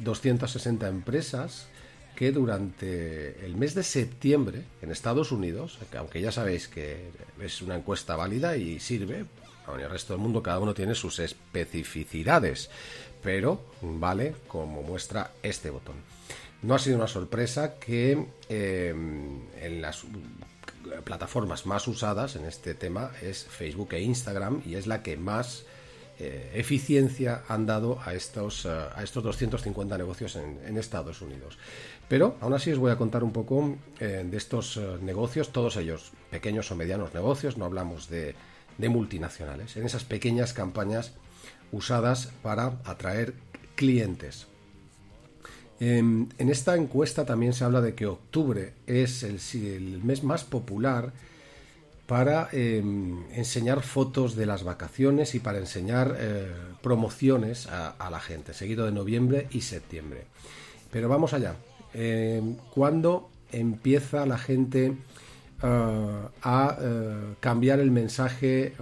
260 0.00 0.88
em, 0.88 0.94
empresas 0.94 1.66
que 2.16 2.32
durante 2.32 3.44
el 3.46 3.54
mes 3.54 3.76
de 3.76 3.84
septiembre 3.84 4.64
en 4.82 4.90
Estados 4.90 5.30
Unidos, 5.30 5.78
aunque 5.96 6.20
ya 6.20 6.32
sabéis 6.32 6.66
que 6.66 7.10
es 7.40 7.62
una 7.62 7.76
encuesta 7.76 8.16
válida 8.16 8.56
y 8.56 8.80
sirve, 8.80 9.26
en 9.74 9.80
el 9.80 9.90
resto 9.90 10.12
del 10.12 10.22
mundo 10.22 10.42
cada 10.42 10.58
uno 10.58 10.74
tiene 10.74 10.94
sus 10.94 11.18
especificidades, 11.18 12.70
pero 13.22 13.60
vale 13.82 14.34
como 14.48 14.82
muestra 14.82 15.32
este 15.42 15.70
botón. 15.70 15.96
No 16.62 16.74
ha 16.74 16.78
sido 16.78 16.96
una 16.96 17.06
sorpresa 17.06 17.78
que 17.78 18.26
em, 18.48 19.40
en 19.60 19.80
las 19.80 20.04
plataformas 21.04 21.66
más 21.66 21.86
usadas 21.86 22.36
en 22.36 22.46
este 22.46 22.74
tema 22.74 23.12
es 23.22 23.44
Facebook 23.44 23.92
e 23.92 24.02
Instagram 24.02 24.62
y 24.66 24.74
es 24.74 24.86
la 24.86 25.02
que 25.02 25.16
más 25.16 25.64
eh, 26.18 26.50
eficiencia 26.54 27.44
han 27.46 27.64
dado 27.64 28.00
a 28.04 28.12
estos, 28.12 28.66
eh, 28.66 28.70
a 28.70 29.04
estos 29.04 29.22
250 29.22 29.96
negocios 29.96 30.34
en, 30.34 30.76
Estados 30.76 31.22
Unidos. 31.22 31.58
Pero 32.08 32.36
aún 32.40 32.54
así 32.54 32.72
os 32.72 32.78
voy 32.78 32.90
a 32.90 32.96
contar 32.96 33.22
un 33.22 33.32
poco 33.32 33.76
eh, 34.00 34.26
de 34.28 34.36
estos 34.36 34.80
negocios, 35.00 35.52
todos 35.52 35.76
ellos 35.76 36.10
pequeños 36.30 36.72
o 36.72 36.76
medianos 36.76 37.14
negocios, 37.14 37.56
no 37.56 37.66
hablamos 37.66 38.08
de, 38.08 38.34
de 38.78 38.88
multinacionales, 38.88 39.76
en 39.76 39.84
esas 39.84 40.04
pequeñas 40.04 40.52
campañas 40.52 41.12
usadas 41.72 42.30
para 42.42 42.78
atraer 42.84 43.34
clientes. 43.74 44.46
En, 45.80 46.28
esta 46.38 46.76
encuesta 46.76 47.24
también 47.24 47.52
se 47.52 47.64
habla 47.64 47.80
de 47.80 47.94
que 47.94 48.06
octubre 48.06 48.72
es 48.86 49.22
el, 49.22 50.00
mes 50.02 50.24
más 50.24 50.44
popular 50.44 51.12
para 52.06 52.48
em, 52.52 53.22
enseñar 53.32 53.82
fotos 53.82 54.34
de 54.34 54.46
las 54.46 54.64
vacaciones 54.64 55.34
y 55.34 55.40
para 55.40 55.58
enseñar 55.58 56.16
eh, 56.18 56.50
promociones 56.82 57.66
a, 57.66 58.08
la 58.10 58.18
gente, 58.18 58.54
seguido 58.54 58.86
de 58.86 58.92
noviembre 58.92 59.46
y 59.50 59.60
septiembre. 59.60 60.24
Pero 60.90 61.08
vamos 61.08 61.32
allá. 61.34 61.54
Em, 61.92 62.56
¿Cuándo 62.74 63.28
empieza 63.52 64.26
la 64.26 64.38
gente 64.38 64.96
eh, 65.62 66.28
a 66.42 66.78
eh, 66.80 67.34
cambiar 67.40 67.80
el 67.80 67.90
mensaje, 67.90 68.74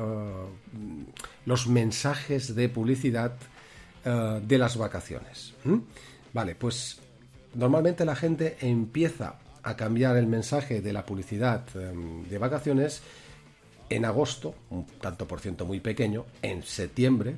los 1.44 1.66
mensajes 1.68 2.54
de 2.54 2.68
publicidad 2.68 3.32
de 4.04 4.58
las 4.58 4.76
vacaciones? 4.76 5.54
Vale, 6.32 6.54
pues 6.54 7.00
normalmente 7.54 8.04
la 8.04 8.14
gente 8.14 8.56
empieza 8.60 9.36
a 9.66 9.76
cambiar 9.76 10.16
el 10.16 10.28
mensaje 10.28 10.80
de 10.80 10.92
la 10.92 11.04
publicidad 11.04 11.64
em, 11.74 12.22
de 12.28 12.38
vacaciones 12.38 13.02
en 13.88 14.04
agosto, 14.04 14.54
un 14.70 14.86
tanto 15.00 15.26
por 15.26 15.40
ciento 15.40 15.64
muy 15.64 15.80
pequeño, 15.80 16.26
en 16.40 16.62
septiembre, 16.62 17.34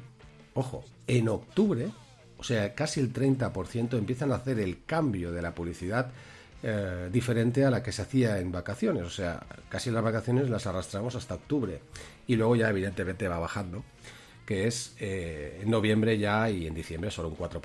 ojo, 0.52 0.84
en 1.06 1.28
octubre, 1.28 1.88
o 2.36 2.44
sea, 2.44 2.74
casi 2.74 3.00
el 3.00 3.12
30% 3.14 3.96
empiezan 3.96 4.32
a 4.32 4.36
hacer 4.36 4.60
el 4.60 4.84
cambio 4.84 5.32
de 5.32 5.40
la 5.40 5.54
publicidad 5.54 6.10
eh, 6.62 7.08
diferente 7.12 7.64
a 7.64 7.70
la 7.70 7.82
que 7.82 7.92
se 7.92 8.02
hacía 8.02 8.38
en 8.40 8.50
vacaciones. 8.50 9.04
O 9.04 9.10
sea, 9.10 9.44
casi 9.68 9.90
las 9.90 10.02
vacaciones 10.02 10.50
las 10.50 10.66
arrastramos 10.66 11.14
hasta 11.14 11.34
octubre. 11.34 11.80
Y 12.26 12.36
luego 12.36 12.56
ya 12.56 12.68
evidentemente 12.68 13.28
va 13.28 13.38
bajando, 13.38 13.84
que 14.44 14.66
es 14.66 14.94
eh, 14.98 15.60
en 15.62 15.70
noviembre 15.70 16.18
ya 16.18 16.50
y 16.50 16.66
en 16.66 16.74
diciembre 16.74 17.10
solo 17.10 17.28
un 17.28 17.36
4%. 17.36 17.60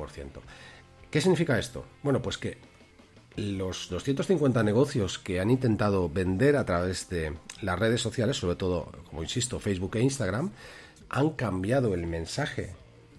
¿Qué 1.10 1.22
significa 1.22 1.58
esto? 1.60 1.86
Bueno, 2.02 2.22
pues 2.22 2.38
que 2.38 2.58
los 3.36 3.90
250 3.90 4.62
negocios 4.64 5.18
que 5.18 5.40
han 5.40 5.50
intentado 5.50 6.10
vender 6.10 6.56
a 6.56 6.66
través 6.66 7.10
de 7.10 7.34
las 7.62 7.80
redes 7.80 8.02
sociales, 8.02 8.38
sobre 8.38 8.56
todo, 8.56 8.92
como 9.10 9.24
insisto, 9.24 9.60
Facebook 9.60 9.96
e 9.96 10.02
Instagram, 10.02 10.52
han 11.10 11.32
cambiado 11.32 11.94
el 11.94 12.06
mensaje 12.06 12.76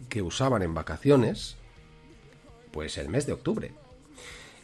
que 0.09 0.23
usaban 0.23 0.63
en 0.63 0.75
vacaciones, 0.75 1.57
pues 2.71 2.99
el 2.99 3.09
mes 3.09 3.27
de 3.27 3.33
octubre. 3.33 3.73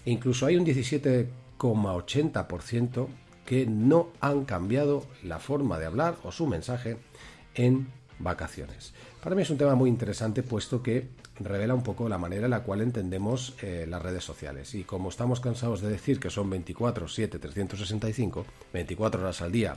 Incluso 0.04 0.46
hay 0.46 0.56
un 0.56 0.66
17,80% 0.66 3.06
que 3.44 3.66
no 3.66 4.08
han 4.20 4.44
cambiado 4.44 5.06
la 5.22 5.38
forma 5.38 5.78
de 5.78 5.86
hablar 5.86 6.16
o 6.22 6.32
su 6.32 6.46
mensaje 6.46 6.96
en 7.54 7.88
vacaciones. 8.20 8.92
Para 9.22 9.34
mí 9.34 9.42
es 9.42 9.50
un 9.50 9.58
tema 9.58 9.74
muy 9.74 9.90
interesante 9.90 10.42
puesto 10.42 10.82
que 10.82 11.08
revela 11.40 11.74
un 11.74 11.82
poco 11.82 12.08
la 12.08 12.18
manera 12.18 12.44
en 12.44 12.50
la 12.50 12.62
cual 12.62 12.82
entendemos 12.82 13.54
eh, 13.62 13.86
las 13.88 14.02
redes 14.02 14.24
sociales. 14.24 14.74
Y 14.74 14.84
como 14.84 15.08
estamos 15.08 15.40
cansados 15.40 15.80
de 15.80 15.88
decir 15.88 16.20
que 16.20 16.30
son 16.30 16.48
24, 16.50 17.08
7, 17.08 17.38
365, 17.38 18.46
24 18.72 19.20
horas 19.20 19.42
al 19.42 19.52
día, 19.52 19.76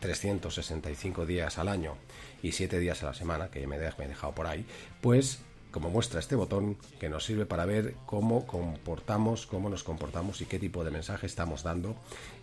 365 0.00 1.26
días 1.26 1.58
al 1.58 1.68
año 1.68 1.94
y 2.42 2.52
7 2.52 2.78
días 2.78 3.02
a 3.02 3.06
la 3.06 3.14
semana, 3.14 3.50
que 3.50 3.66
me, 3.66 3.76
he 3.76 4.08
dejado 4.08 4.34
por 4.34 4.46
ahí, 4.46 4.64
pues 5.00 5.40
como 5.72 5.90
muestra 5.90 6.20
este 6.20 6.36
botón 6.36 6.76
que 7.00 7.08
nos 7.08 7.24
sirve 7.24 7.46
para 7.46 7.64
ver 7.64 7.94
cómo 8.06 8.46
comportamos, 8.46 9.46
cómo 9.46 9.68
nos 9.68 9.82
comportamos 9.82 10.40
y 10.40 10.46
qué 10.46 10.58
tipo 10.58 10.84
de 10.84 10.90
mensaje 10.90 11.26
estamos 11.26 11.62
dando 11.62 11.96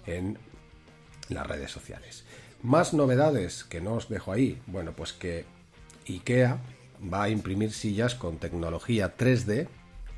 en 0.06 0.38
las 1.30 1.48
redes 1.48 1.72
sociales. 1.72 2.26
Más 2.62 2.94
novedades 2.94 3.64
que 3.64 3.80
no 3.80 3.94
os 3.94 4.10
dejo 4.10 4.34
ahí. 4.34 4.62
Bueno, 4.68 4.92
pues 4.94 5.14
que 5.14 5.46
IKEA 6.08 6.60
va 7.02 7.24
a 7.24 7.30
imprimir 7.30 7.72
sillas 7.72 8.16
con 8.16 8.38
tecnología 8.38 9.16
3D 9.16 9.68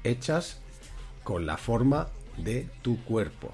hechas 0.04 0.58
con 1.24 1.46
la 1.46 1.58
forma 1.58 2.08
de 2.38 2.68
tu 2.82 3.04
cuerpo. 3.04 3.54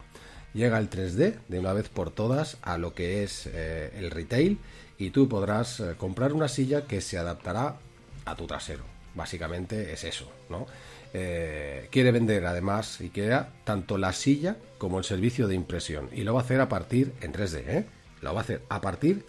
Llega 0.54 0.78
el 0.78 0.89
3D 0.89 1.39
de 1.48 1.60
una 1.60 1.74
vez 1.74 1.89
por 1.89 2.12
todas 2.12 2.58
a 2.62 2.78
lo 2.78 2.93
que 2.93 3.24
es 3.24 3.48
eh, 3.48 3.91
el 3.98 4.12
retail 4.12 4.60
y 4.98 5.10
tú 5.10 5.28
podrás 5.28 5.80
eh, 5.80 5.96
comprar 5.98 6.34
una 6.34 6.48
silla 6.48 6.86
que 6.86 7.02
se 7.02 7.17
adaptará 7.17 7.78
a 8.26 8.36
tu 8.36 8.48
trasero. 8.48 8.96
Básicamente 9.17 9.91
es 9.91 10.03
eso, 10.03 10.32
¿no? 10.49 10.67
Eh, 11.12 11.88
quiere 11.89 12.12
vender 12.12 12.45
además 12.45 13.01
IKEA 13.01 13.49
tanto 13.63 13.97
la 13.97 14.13
silla 14.13 14.58
como 14.77 14.99
el 14.99 15.06
servicio 15.06 15.47
de 15.47 15.56
impresión 15.56 16.10
y 16.13 16.23
lo 16.23 16.36
va 16.36 16.41
a 16.41 16.43
hacer 16.43 16.62
a 16.62 16.69
partir 16.69 17.13
en 17.21 17.34
3D, 17.34 17.63
¿eh? 17.67 17.86
Lo 18.21 18.34
va 18.34 18.41
a 18.41 18.43
hacer 18.43 18.62
a 18.69 18.80
partir 18.80 19.25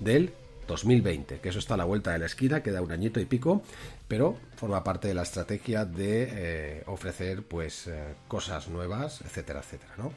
del 0.00 0.32
2020, 0.66 1.40
que 1.40 1.48
eso 1.50 1.58
está 1.58 1.74
a 1.74 1.76
la 1.76 1.84
vuelta 1.84 2.12
de 2.12 2.18
la 2.18 2.26
esquina, 2.26 2.62
queda 2.62 2.80
un 2.80 2.90
añito 2.90 3.20
y 3.20 3.26
pico, 3.26 3.62
pero 4.08 4.38
forma 4.56 4.82
parte 4.82 5.08
de 5.08 5.14
la 5.14 5.22
estrategia 5.22 5.84
de 5.84 6.28
eh, 6.30 6.82
ofrecer 6.86 7.42
pues 7.42 7.88
eh, 7.88 8.14
cosas 8.28 8.68
nuevas, 8.68 9.20
etcétera, 9.20 9.60
etcétera, 9.60 9.92
¿no? 9.98 10.12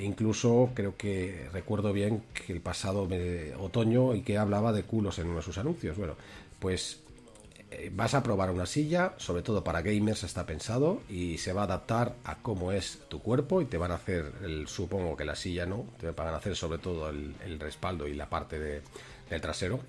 Incluso 0.00 0.70
creo 0.74 0.96
que 0.96 1.50
recuerdo 1.52 1.92
bien 1.92 2.22
que 2.32 2.50
el 2.50 2.62
pasado 2.62 3.06
otoño 3.58 4.14
y 4.14 4.22
que 4.22 4.38
hablaba 4.38 4.72
de 4.72 4.84
culos 4.84 5.18
en 5.18 5.26
uno 5.26 5.36
de 5.36 5.42
sus 5.42 5.58
anuncios. 5.58 5.98
Bueno, 5.98 6.16
pues 6.60 7.03
vas 7.92 8.14
a 8.14 8.22
probar 8.22 8.50
una 8.50 8.66
silla, 8.66 9.14
sobre 9.16 9.42
todo 9.42 9.64
para 9.64 9.82
gamers 9.82 10.24
está 10.24 10.46
pensado 10.46 11.02
y 11.08 11.38
se 11.38 11.52
va 11.52 11.62
a 11.62 11.64
adaptar 11.64 12.14
a 12.24 12.36
cómo 12.36 12.72
es 12.72 13.00
tu 13.08 13.20
cuerpo 13.20 13.60
y 13.62 13.66
te 13.66 13.78
van 13.78 13.90
a 13.90 13.96
hacer, 13.96 14.32
el, 14.42 14.68
supongo 14.68 15.16
que 15.16 15.24
la 15.24 15.36
silla 15.36 15.66
no, 15.66 15.86
te 15.98 16.10
van 16.10 16.28
a 16.28 16.36
hacer 16.36 16.56
sobre 16.56 16.78
todo 16.78 17.10
el, 17.10 17.34
el 17.44 17.60
respaldo 17.60 18.08
y 18.08 18.14
la 18.14 18.28
parte 18.28 18.58
de, 18.58 18.82
del 19.30 19.40
trasero 19.40 19.80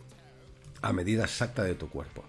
a 0.81 0.93
medida 0.93 1.23
exacta 1.23 1.63
de 1.63 1.75
tu 1.75 1.89
cuerpo. 1.89 2.23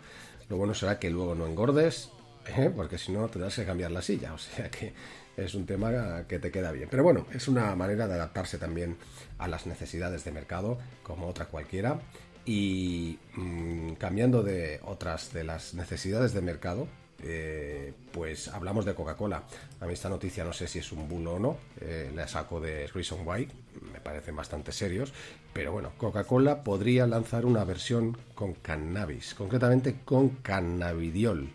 Lo 0.48 0.56
bueno 0.56 0.74
será 0.74 0.98
que 0.98 1.10
luego 1.10 1.34
no 1.34 1.46
engordes, 1.46 2.10
¿eh? 2.46 2.72
porque 2.74 2.98
si 2.98 3.12
no 3.12 3.28
tendrás 3.28 3.54
que 3.56 3.64
cambiar 3.64 3.90
la 3.90 4.02
silla. 4.02 4.32
O 4.32 4.38
sea 4.38 4.70
que 4.70 4.94
es 5.36 5.54
un 5.54 5.66
tema 5.66 6.24
que 6.28 6.38
te 6.38 6.50
queda 6.50 6.72
bien. 6.72 6.88
Pero 6.90 7.02
bueno, 7.02 7.26
es 7.32 7.48
una 7.48 7.74
manera 7.76 8.06
de 8.06 8.14
adaptarse 8.14 8.58
también 8.58 8.96
a 9.38 9.48
las 9.48 9.66
necesidades 9.66 10.24
de 10.24 10.32
mercado, 10.32 10.78
como 11.02 11.26
otra 11.26 11.46
cualquiera. 11.46 12.00
Y 12.46 13.18
mm, 13.34 13.94
cambiando 13.94 14.42
de 14.42 14.80
otras 14.84 15.32
de 15.32 15.44
las 15.44 15.74
necesidades 15.74 16.32
de 16.32 16.40
mercado, 16.40 16.86
eh, 17.22 17.92
pues 18.12 18.48
hablamos 18.48 18.84
de 18.84 18.94
Coca-Cola. 18.94 19.42
A 19.80 19.86
mí 19.86 19.92
esta 19.92 20.08
noticia 20.08 20.44
no 20.44 20.52
sé 20.52 20.68
si 20.68 20.78
es 20.78 20.92
un 20.92 21.08
bulo 21.08 21.34
o 21.34 21.38
no, 21.38 21.56
eh, 21.80 22.10
la 22.14 22.28
saco 22.28 22.60
de 22.60 22.86
Reason 22.86 23.26
Why, 23.26 23.48
me 23.92 24.00
parecen 24.00 24.36
bastante 24.36 24.72
serios, 24.72 25.12
pero 25.52 25.72
bueno, 25.72 25.92
Coca-Cola 25.96 26.62
podría 26.62 27.06
lanzar 27.06 27.46
una 27.46 27.64
versión 27.64 28.16
con 28.34 28.54
cannabis, 28.54 29.34
concretamente 29.34 29.96
con 30.04 30.28
cannabidiol, 30.28 31.50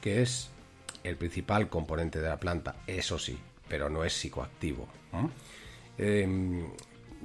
que 0.00 0.22
es 0.22 0.50
el 1.02 1.16
principal 1.16 1.68
componente 1.68 2.20
de 2.20 2.28
la 2.28 2.38
planta, 2.38 2.76
eso 2.86 3.18
sí, 3.18 3.38
pero 3.68 3.88
no 3.90 4.04
es 4.04 4.12
psicoactivo. 4.12 4.86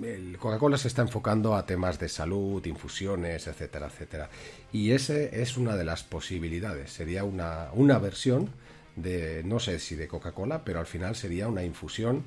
Em, 0.03 0.35
Coca-Cola 0.35 0.77
se 0.77 0.87
está 0.87 1.01
enfocando 1.01 1.55
a 1.55 1.65
temas 1.65 1.99
de 1.99 2.09
salud, 2.09 2.65
infusiones, 2.65 3.47
etcétera, 3.47 3.87
etcétera. 3.87 4.29
Y 4.71 4.91
ese 4.91 5.41
es 5.41 5.57
una 5.57 5.75
de 5.75 5.83
las 5.83 6.03
posibilidades. 6.03 6.91
Sería 6.91 7.23
una, 7.23 7.69
una 7.73 7.97
versión 7.99 8.49
de, 8.95 9.43
no 9.43 9.59
sé 9.59 9.79
si 9.79 9.95
de 9.95 10.07
Coca-Cola, 10.07 10.63
pero 10.63 10.79
al 10.79 10.85
final 10.85 11.15
sería 11.15 11.47
una 11.47 11.63
infusión 11.63 12.23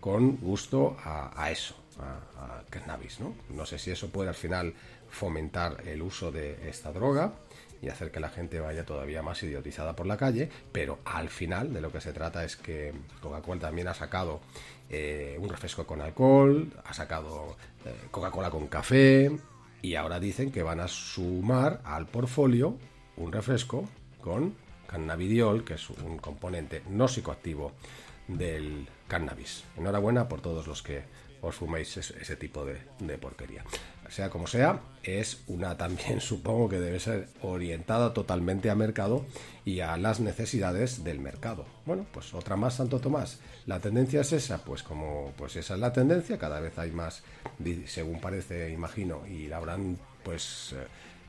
con 0.00 0.36
gusto 0.36 0.96
a, 1.02 1.50
eso, 1.50 1.74
a, 1.98 2.62
cannabis. 2.68 3.20
¿no? 3.20 3.34
no 3.50 3.64
sé 3.64 3.78
si 3.78 3.90
eso 3.90 4.10
puede 4.10 4.28
al 4.28 4.34
final 4.34 4.74
fomentar 5.10 5.82
el 5.86 6.02
uso 6.02 6.30
de 6.30 6.68
esta 6.68 6.92
droga 6.92 7.32
y 7.80 7.88
hacer 7.88 8.10
que 8.10 8.20
la 8.20 8.30
gente 8.30 8.60
vaya 8.60 8.84
todavía 8.84 9.22
más 9.22 9.42
idiotizada 9.42 9.94
por 9.94 10.06
la 10.06 10.16
calle, 10.16 10.50
pero 10.72 10.98
al 11.04 11.28
final 11.28 11.72
de 11.72 11.80
lo 11.80 11.92
que 11.92 12.00
se 12.00 12.12
trata 12.12 12.44
es 12.44 12.56
que 12.56 12.92
Coca-Cola 13.20 13.60
también 13.60 13.88
ha 13.88 13.94
sacado 13.94 14.40
eh, 14.90 15.36
un 15.40 15.48
refresco 15.48 15.86
con 15.86 16.00
alcohol, 16.00 16.70
ha 16.84 16.92
sacado 16.92 17.56
eh, 17.84 17.94
Coca-Cola 18.10 18.50
con 18.50 18.66
café 18.68 19.30
y 19.82 19.94
ahora 19.94 20.20
dicen 20.20 20.50
que 20.50 20.62
van 20.62 20.80
a 20.80 20.88
sumar 20.88 21.80
al 21.84 22.06
portfolio 22.06 22.78
un 23.16 23.32
refresco 23.32 23.88
con 24.20 24.54
cannabidiol, 24.86 25.64
que 25.64 25.74
es 25.74 25.90
un 25.90 26.18
componente 26.18 26.82
no 26.88 27.08
psicoactivo 27.08 27.72
del 28.28 28.86
cannabis. 29.08 29.64
Enhorabuena 29.76 30.28
por 30.28 30.40
todos 30.40 30.66
los 30.66 30.82
que 30.82 31.04
os 31.42 31.54
fuméis 31.54 31.96
ese, 31.96 32.36
tipo 32.36 32.64
de, 32.64 33.18
porquería. 33.18 33.64
Sea 34.08 34.30
como 34.30 34.46
sea, 34.46 34.80
es 35.02 35.42
una 35.46 35.76
también 35.76 36.20
supongo 36.22 36.68
que 36.68 36.80
debe 36.80 37.00
ser 37.00 37.28
orientada 37.42 38.12
totalmente 38.12 38.70
a 38.70 38.74
mercado 38.74 39.24
y 39.64 39.80
a 39.80 39.96
las 39.96 40.20
necesidades 40.20 41.04
del 41.04 41.20
mercado. 41.20 41.64
Bueno, 41.86 42.06
pues 42.12 42.34
otra 42.34 42.56
más, 42.56 42.74
Santo 42.74 43.00
Tomás. 43.00 43.40
La 43.66 43.80
tendencia 43.80 44.20
es 44.20 44.32
esa, 44.32 44.58
pues 44.64 44.82
como 44.82 45.32
pues 45.36 45.56
esa 45.56 45.74
es 45.74 45.80
la 45.80 45.92
tendencia, 45.92 46.38
cada 46.38 46.60
vez 46.60 46.78
hay 46.78 46.90
más, 46.90 47.22
según 47.86 48.20
parece, 48.20 48.70
imagino, 48.70 49.26
y 49.26 49.48
la 49.48 49.56
habrán 49.56 49.98
pues 50.22 50.74
eh, 50.74 50.86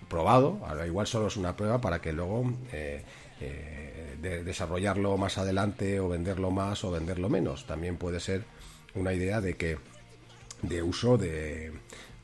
probado. 0.10 0.60
Ahora 0.66 0.86
igual 0.86 1.08
solo 1.08 1.28
es 1.28 1.38
una 1.38 1.56
prueba 1.56 1.80
para 1.80 2.02
que 2.02 2.14
luego 2.14 2.54
eh, 2.72 3.04
eh, 3.42 4.18
de 4.22 4.44
desarrollarlo 4.44 5.18
más 5.18 5.38
adelante 5.38 6.00
o 6.00 6.10
venderlo 6.10 6.52
más 6.52 6.84
o 6.84 6.92
venderlo 6.92 7.30
menos. 7.30 7.66
También 7.66 7.98
puede 7.98 8.20
ser 8.20 8.44
una 8.96 9.14
idea 9.14 9.42
de 9.42 9.56
que 9.56 9.78
de 10.62 10.82
uso 10.82 11.18
de, 11.18 11.74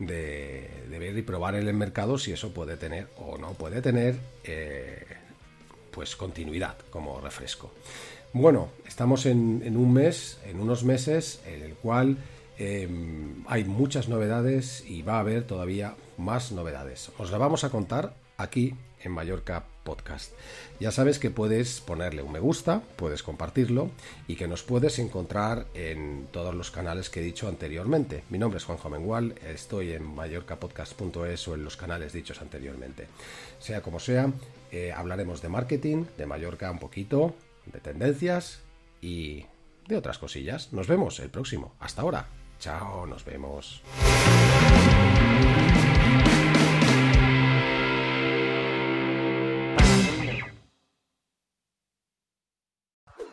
de, 0.05 0.69
ver 0.89 1.17
y 1.17 1.21
probar 1.21 1.55
en 1.55 1.67
el 1.67 1.73
mercado 1.73 2.17
si 2.17 2.31
eso 2.31 2.53
puede 2.53 2.77
tener 2.77 3.07
o 3.17 3.37
no 3.37 3.53
puede 3.53 3.81
tener 3.81 4.15
eh, 4.43 5.05
pues 5.91 6.15
continuidad 6.15 6.75
como 6.89 7.19
refresco. 7.21 7.71
Bueno, 8.33 8.69
estamos 8.87 9.25
en, 9.25 9.75
un 9.75 9.93
mes, 9.93 10.39
en 10.45 10.59
unos 10.59 10.83
meses 10.83 11.41
en 11.45 11.63
el 11.63 11.73
cual 11.73 12.17
em, 12.57 13.43
hay 13.47 13.65
muchas 13.65 14.07
novedades 14.07 14.85
y 14.87 15.01
va 15.01 15.15
a 15.15 15.19
haber 15.19 15.43
todavía 15.43 15.95
más 16.17 16.51
novedades. 16.51 17.11
Os 17.17 17.31
la 17.31 17.37
vamos 17.37 17.63
a 17.63 17.69
contar 17.69 18.13
aquí 18.37 18.75
en 19.03 19.11
Mallorca 19.11 19.65
Podcast. 19.83 20.33
Ya 20.79 20.91
sabes 20.91 21.19
que 21.19 21.31
puedes 21.31 21.81
ponerle 21.81 22.21
un 22.21 22.31
me 22.31 22.39
gusta, 22.39 22.81
puedes 22.95 23.23
compartirlo 23.23 23.89
y 24.27 24.35
que 24.35 24.47
nos 24.47 24.63
puedes 24.63 24.99
encontrar 24.99 25.65
en 25.73 26.27
todos 26.31 26.53
los 26.53 26.71
canales 26.71 27.09
que 27.09 27.21
he 27.21 27.23
dicho 27.23 27.47
anteriormente. 27.47 28.23
Mi 28.29 28.37
nombre 28.37 28.57
es 28.57 28.65
Juanjo 28.65 28.89
Mengual, 28.89 29.35
estoy 29.47 29.93
en 29.93 30.03
mallorcapodcast.es 30.03 31.47
o 31.47 31.55
en 31.55 31.63
los 31.63 31.77
canales 31.77 32.13
dichos 32.13 32.41
anteriormente. 32.41 33.07
Sea 33.59 33.81
como 33.81 33.99
sea, 33.99 34.31
eh, 34.71 34.91
hablaremos 34.91 35.41
de 35.41 35.49
marketing, 35.49 36.05
de 36.17 36.25
Mallorca 36.25 36.71
un 36.71 36.79
poquito, 36.79 37.35
de 37.65 37.79
tendencias 37.79 38.61
y 39.01 39.45
de 39.87 39.97
otras 39.97 40.17
cosillas. 40.17 40.71
Nos 40.71 40.87
vemos 40.87 41.19
el 41.19 41.29
próximo. 41.29 41.75
Hasta 41.79 42.01
ahora. 42.01 42.27
Chao, 42.59 43.07
nos 43.07 43.25
vemos. 43.25 43.81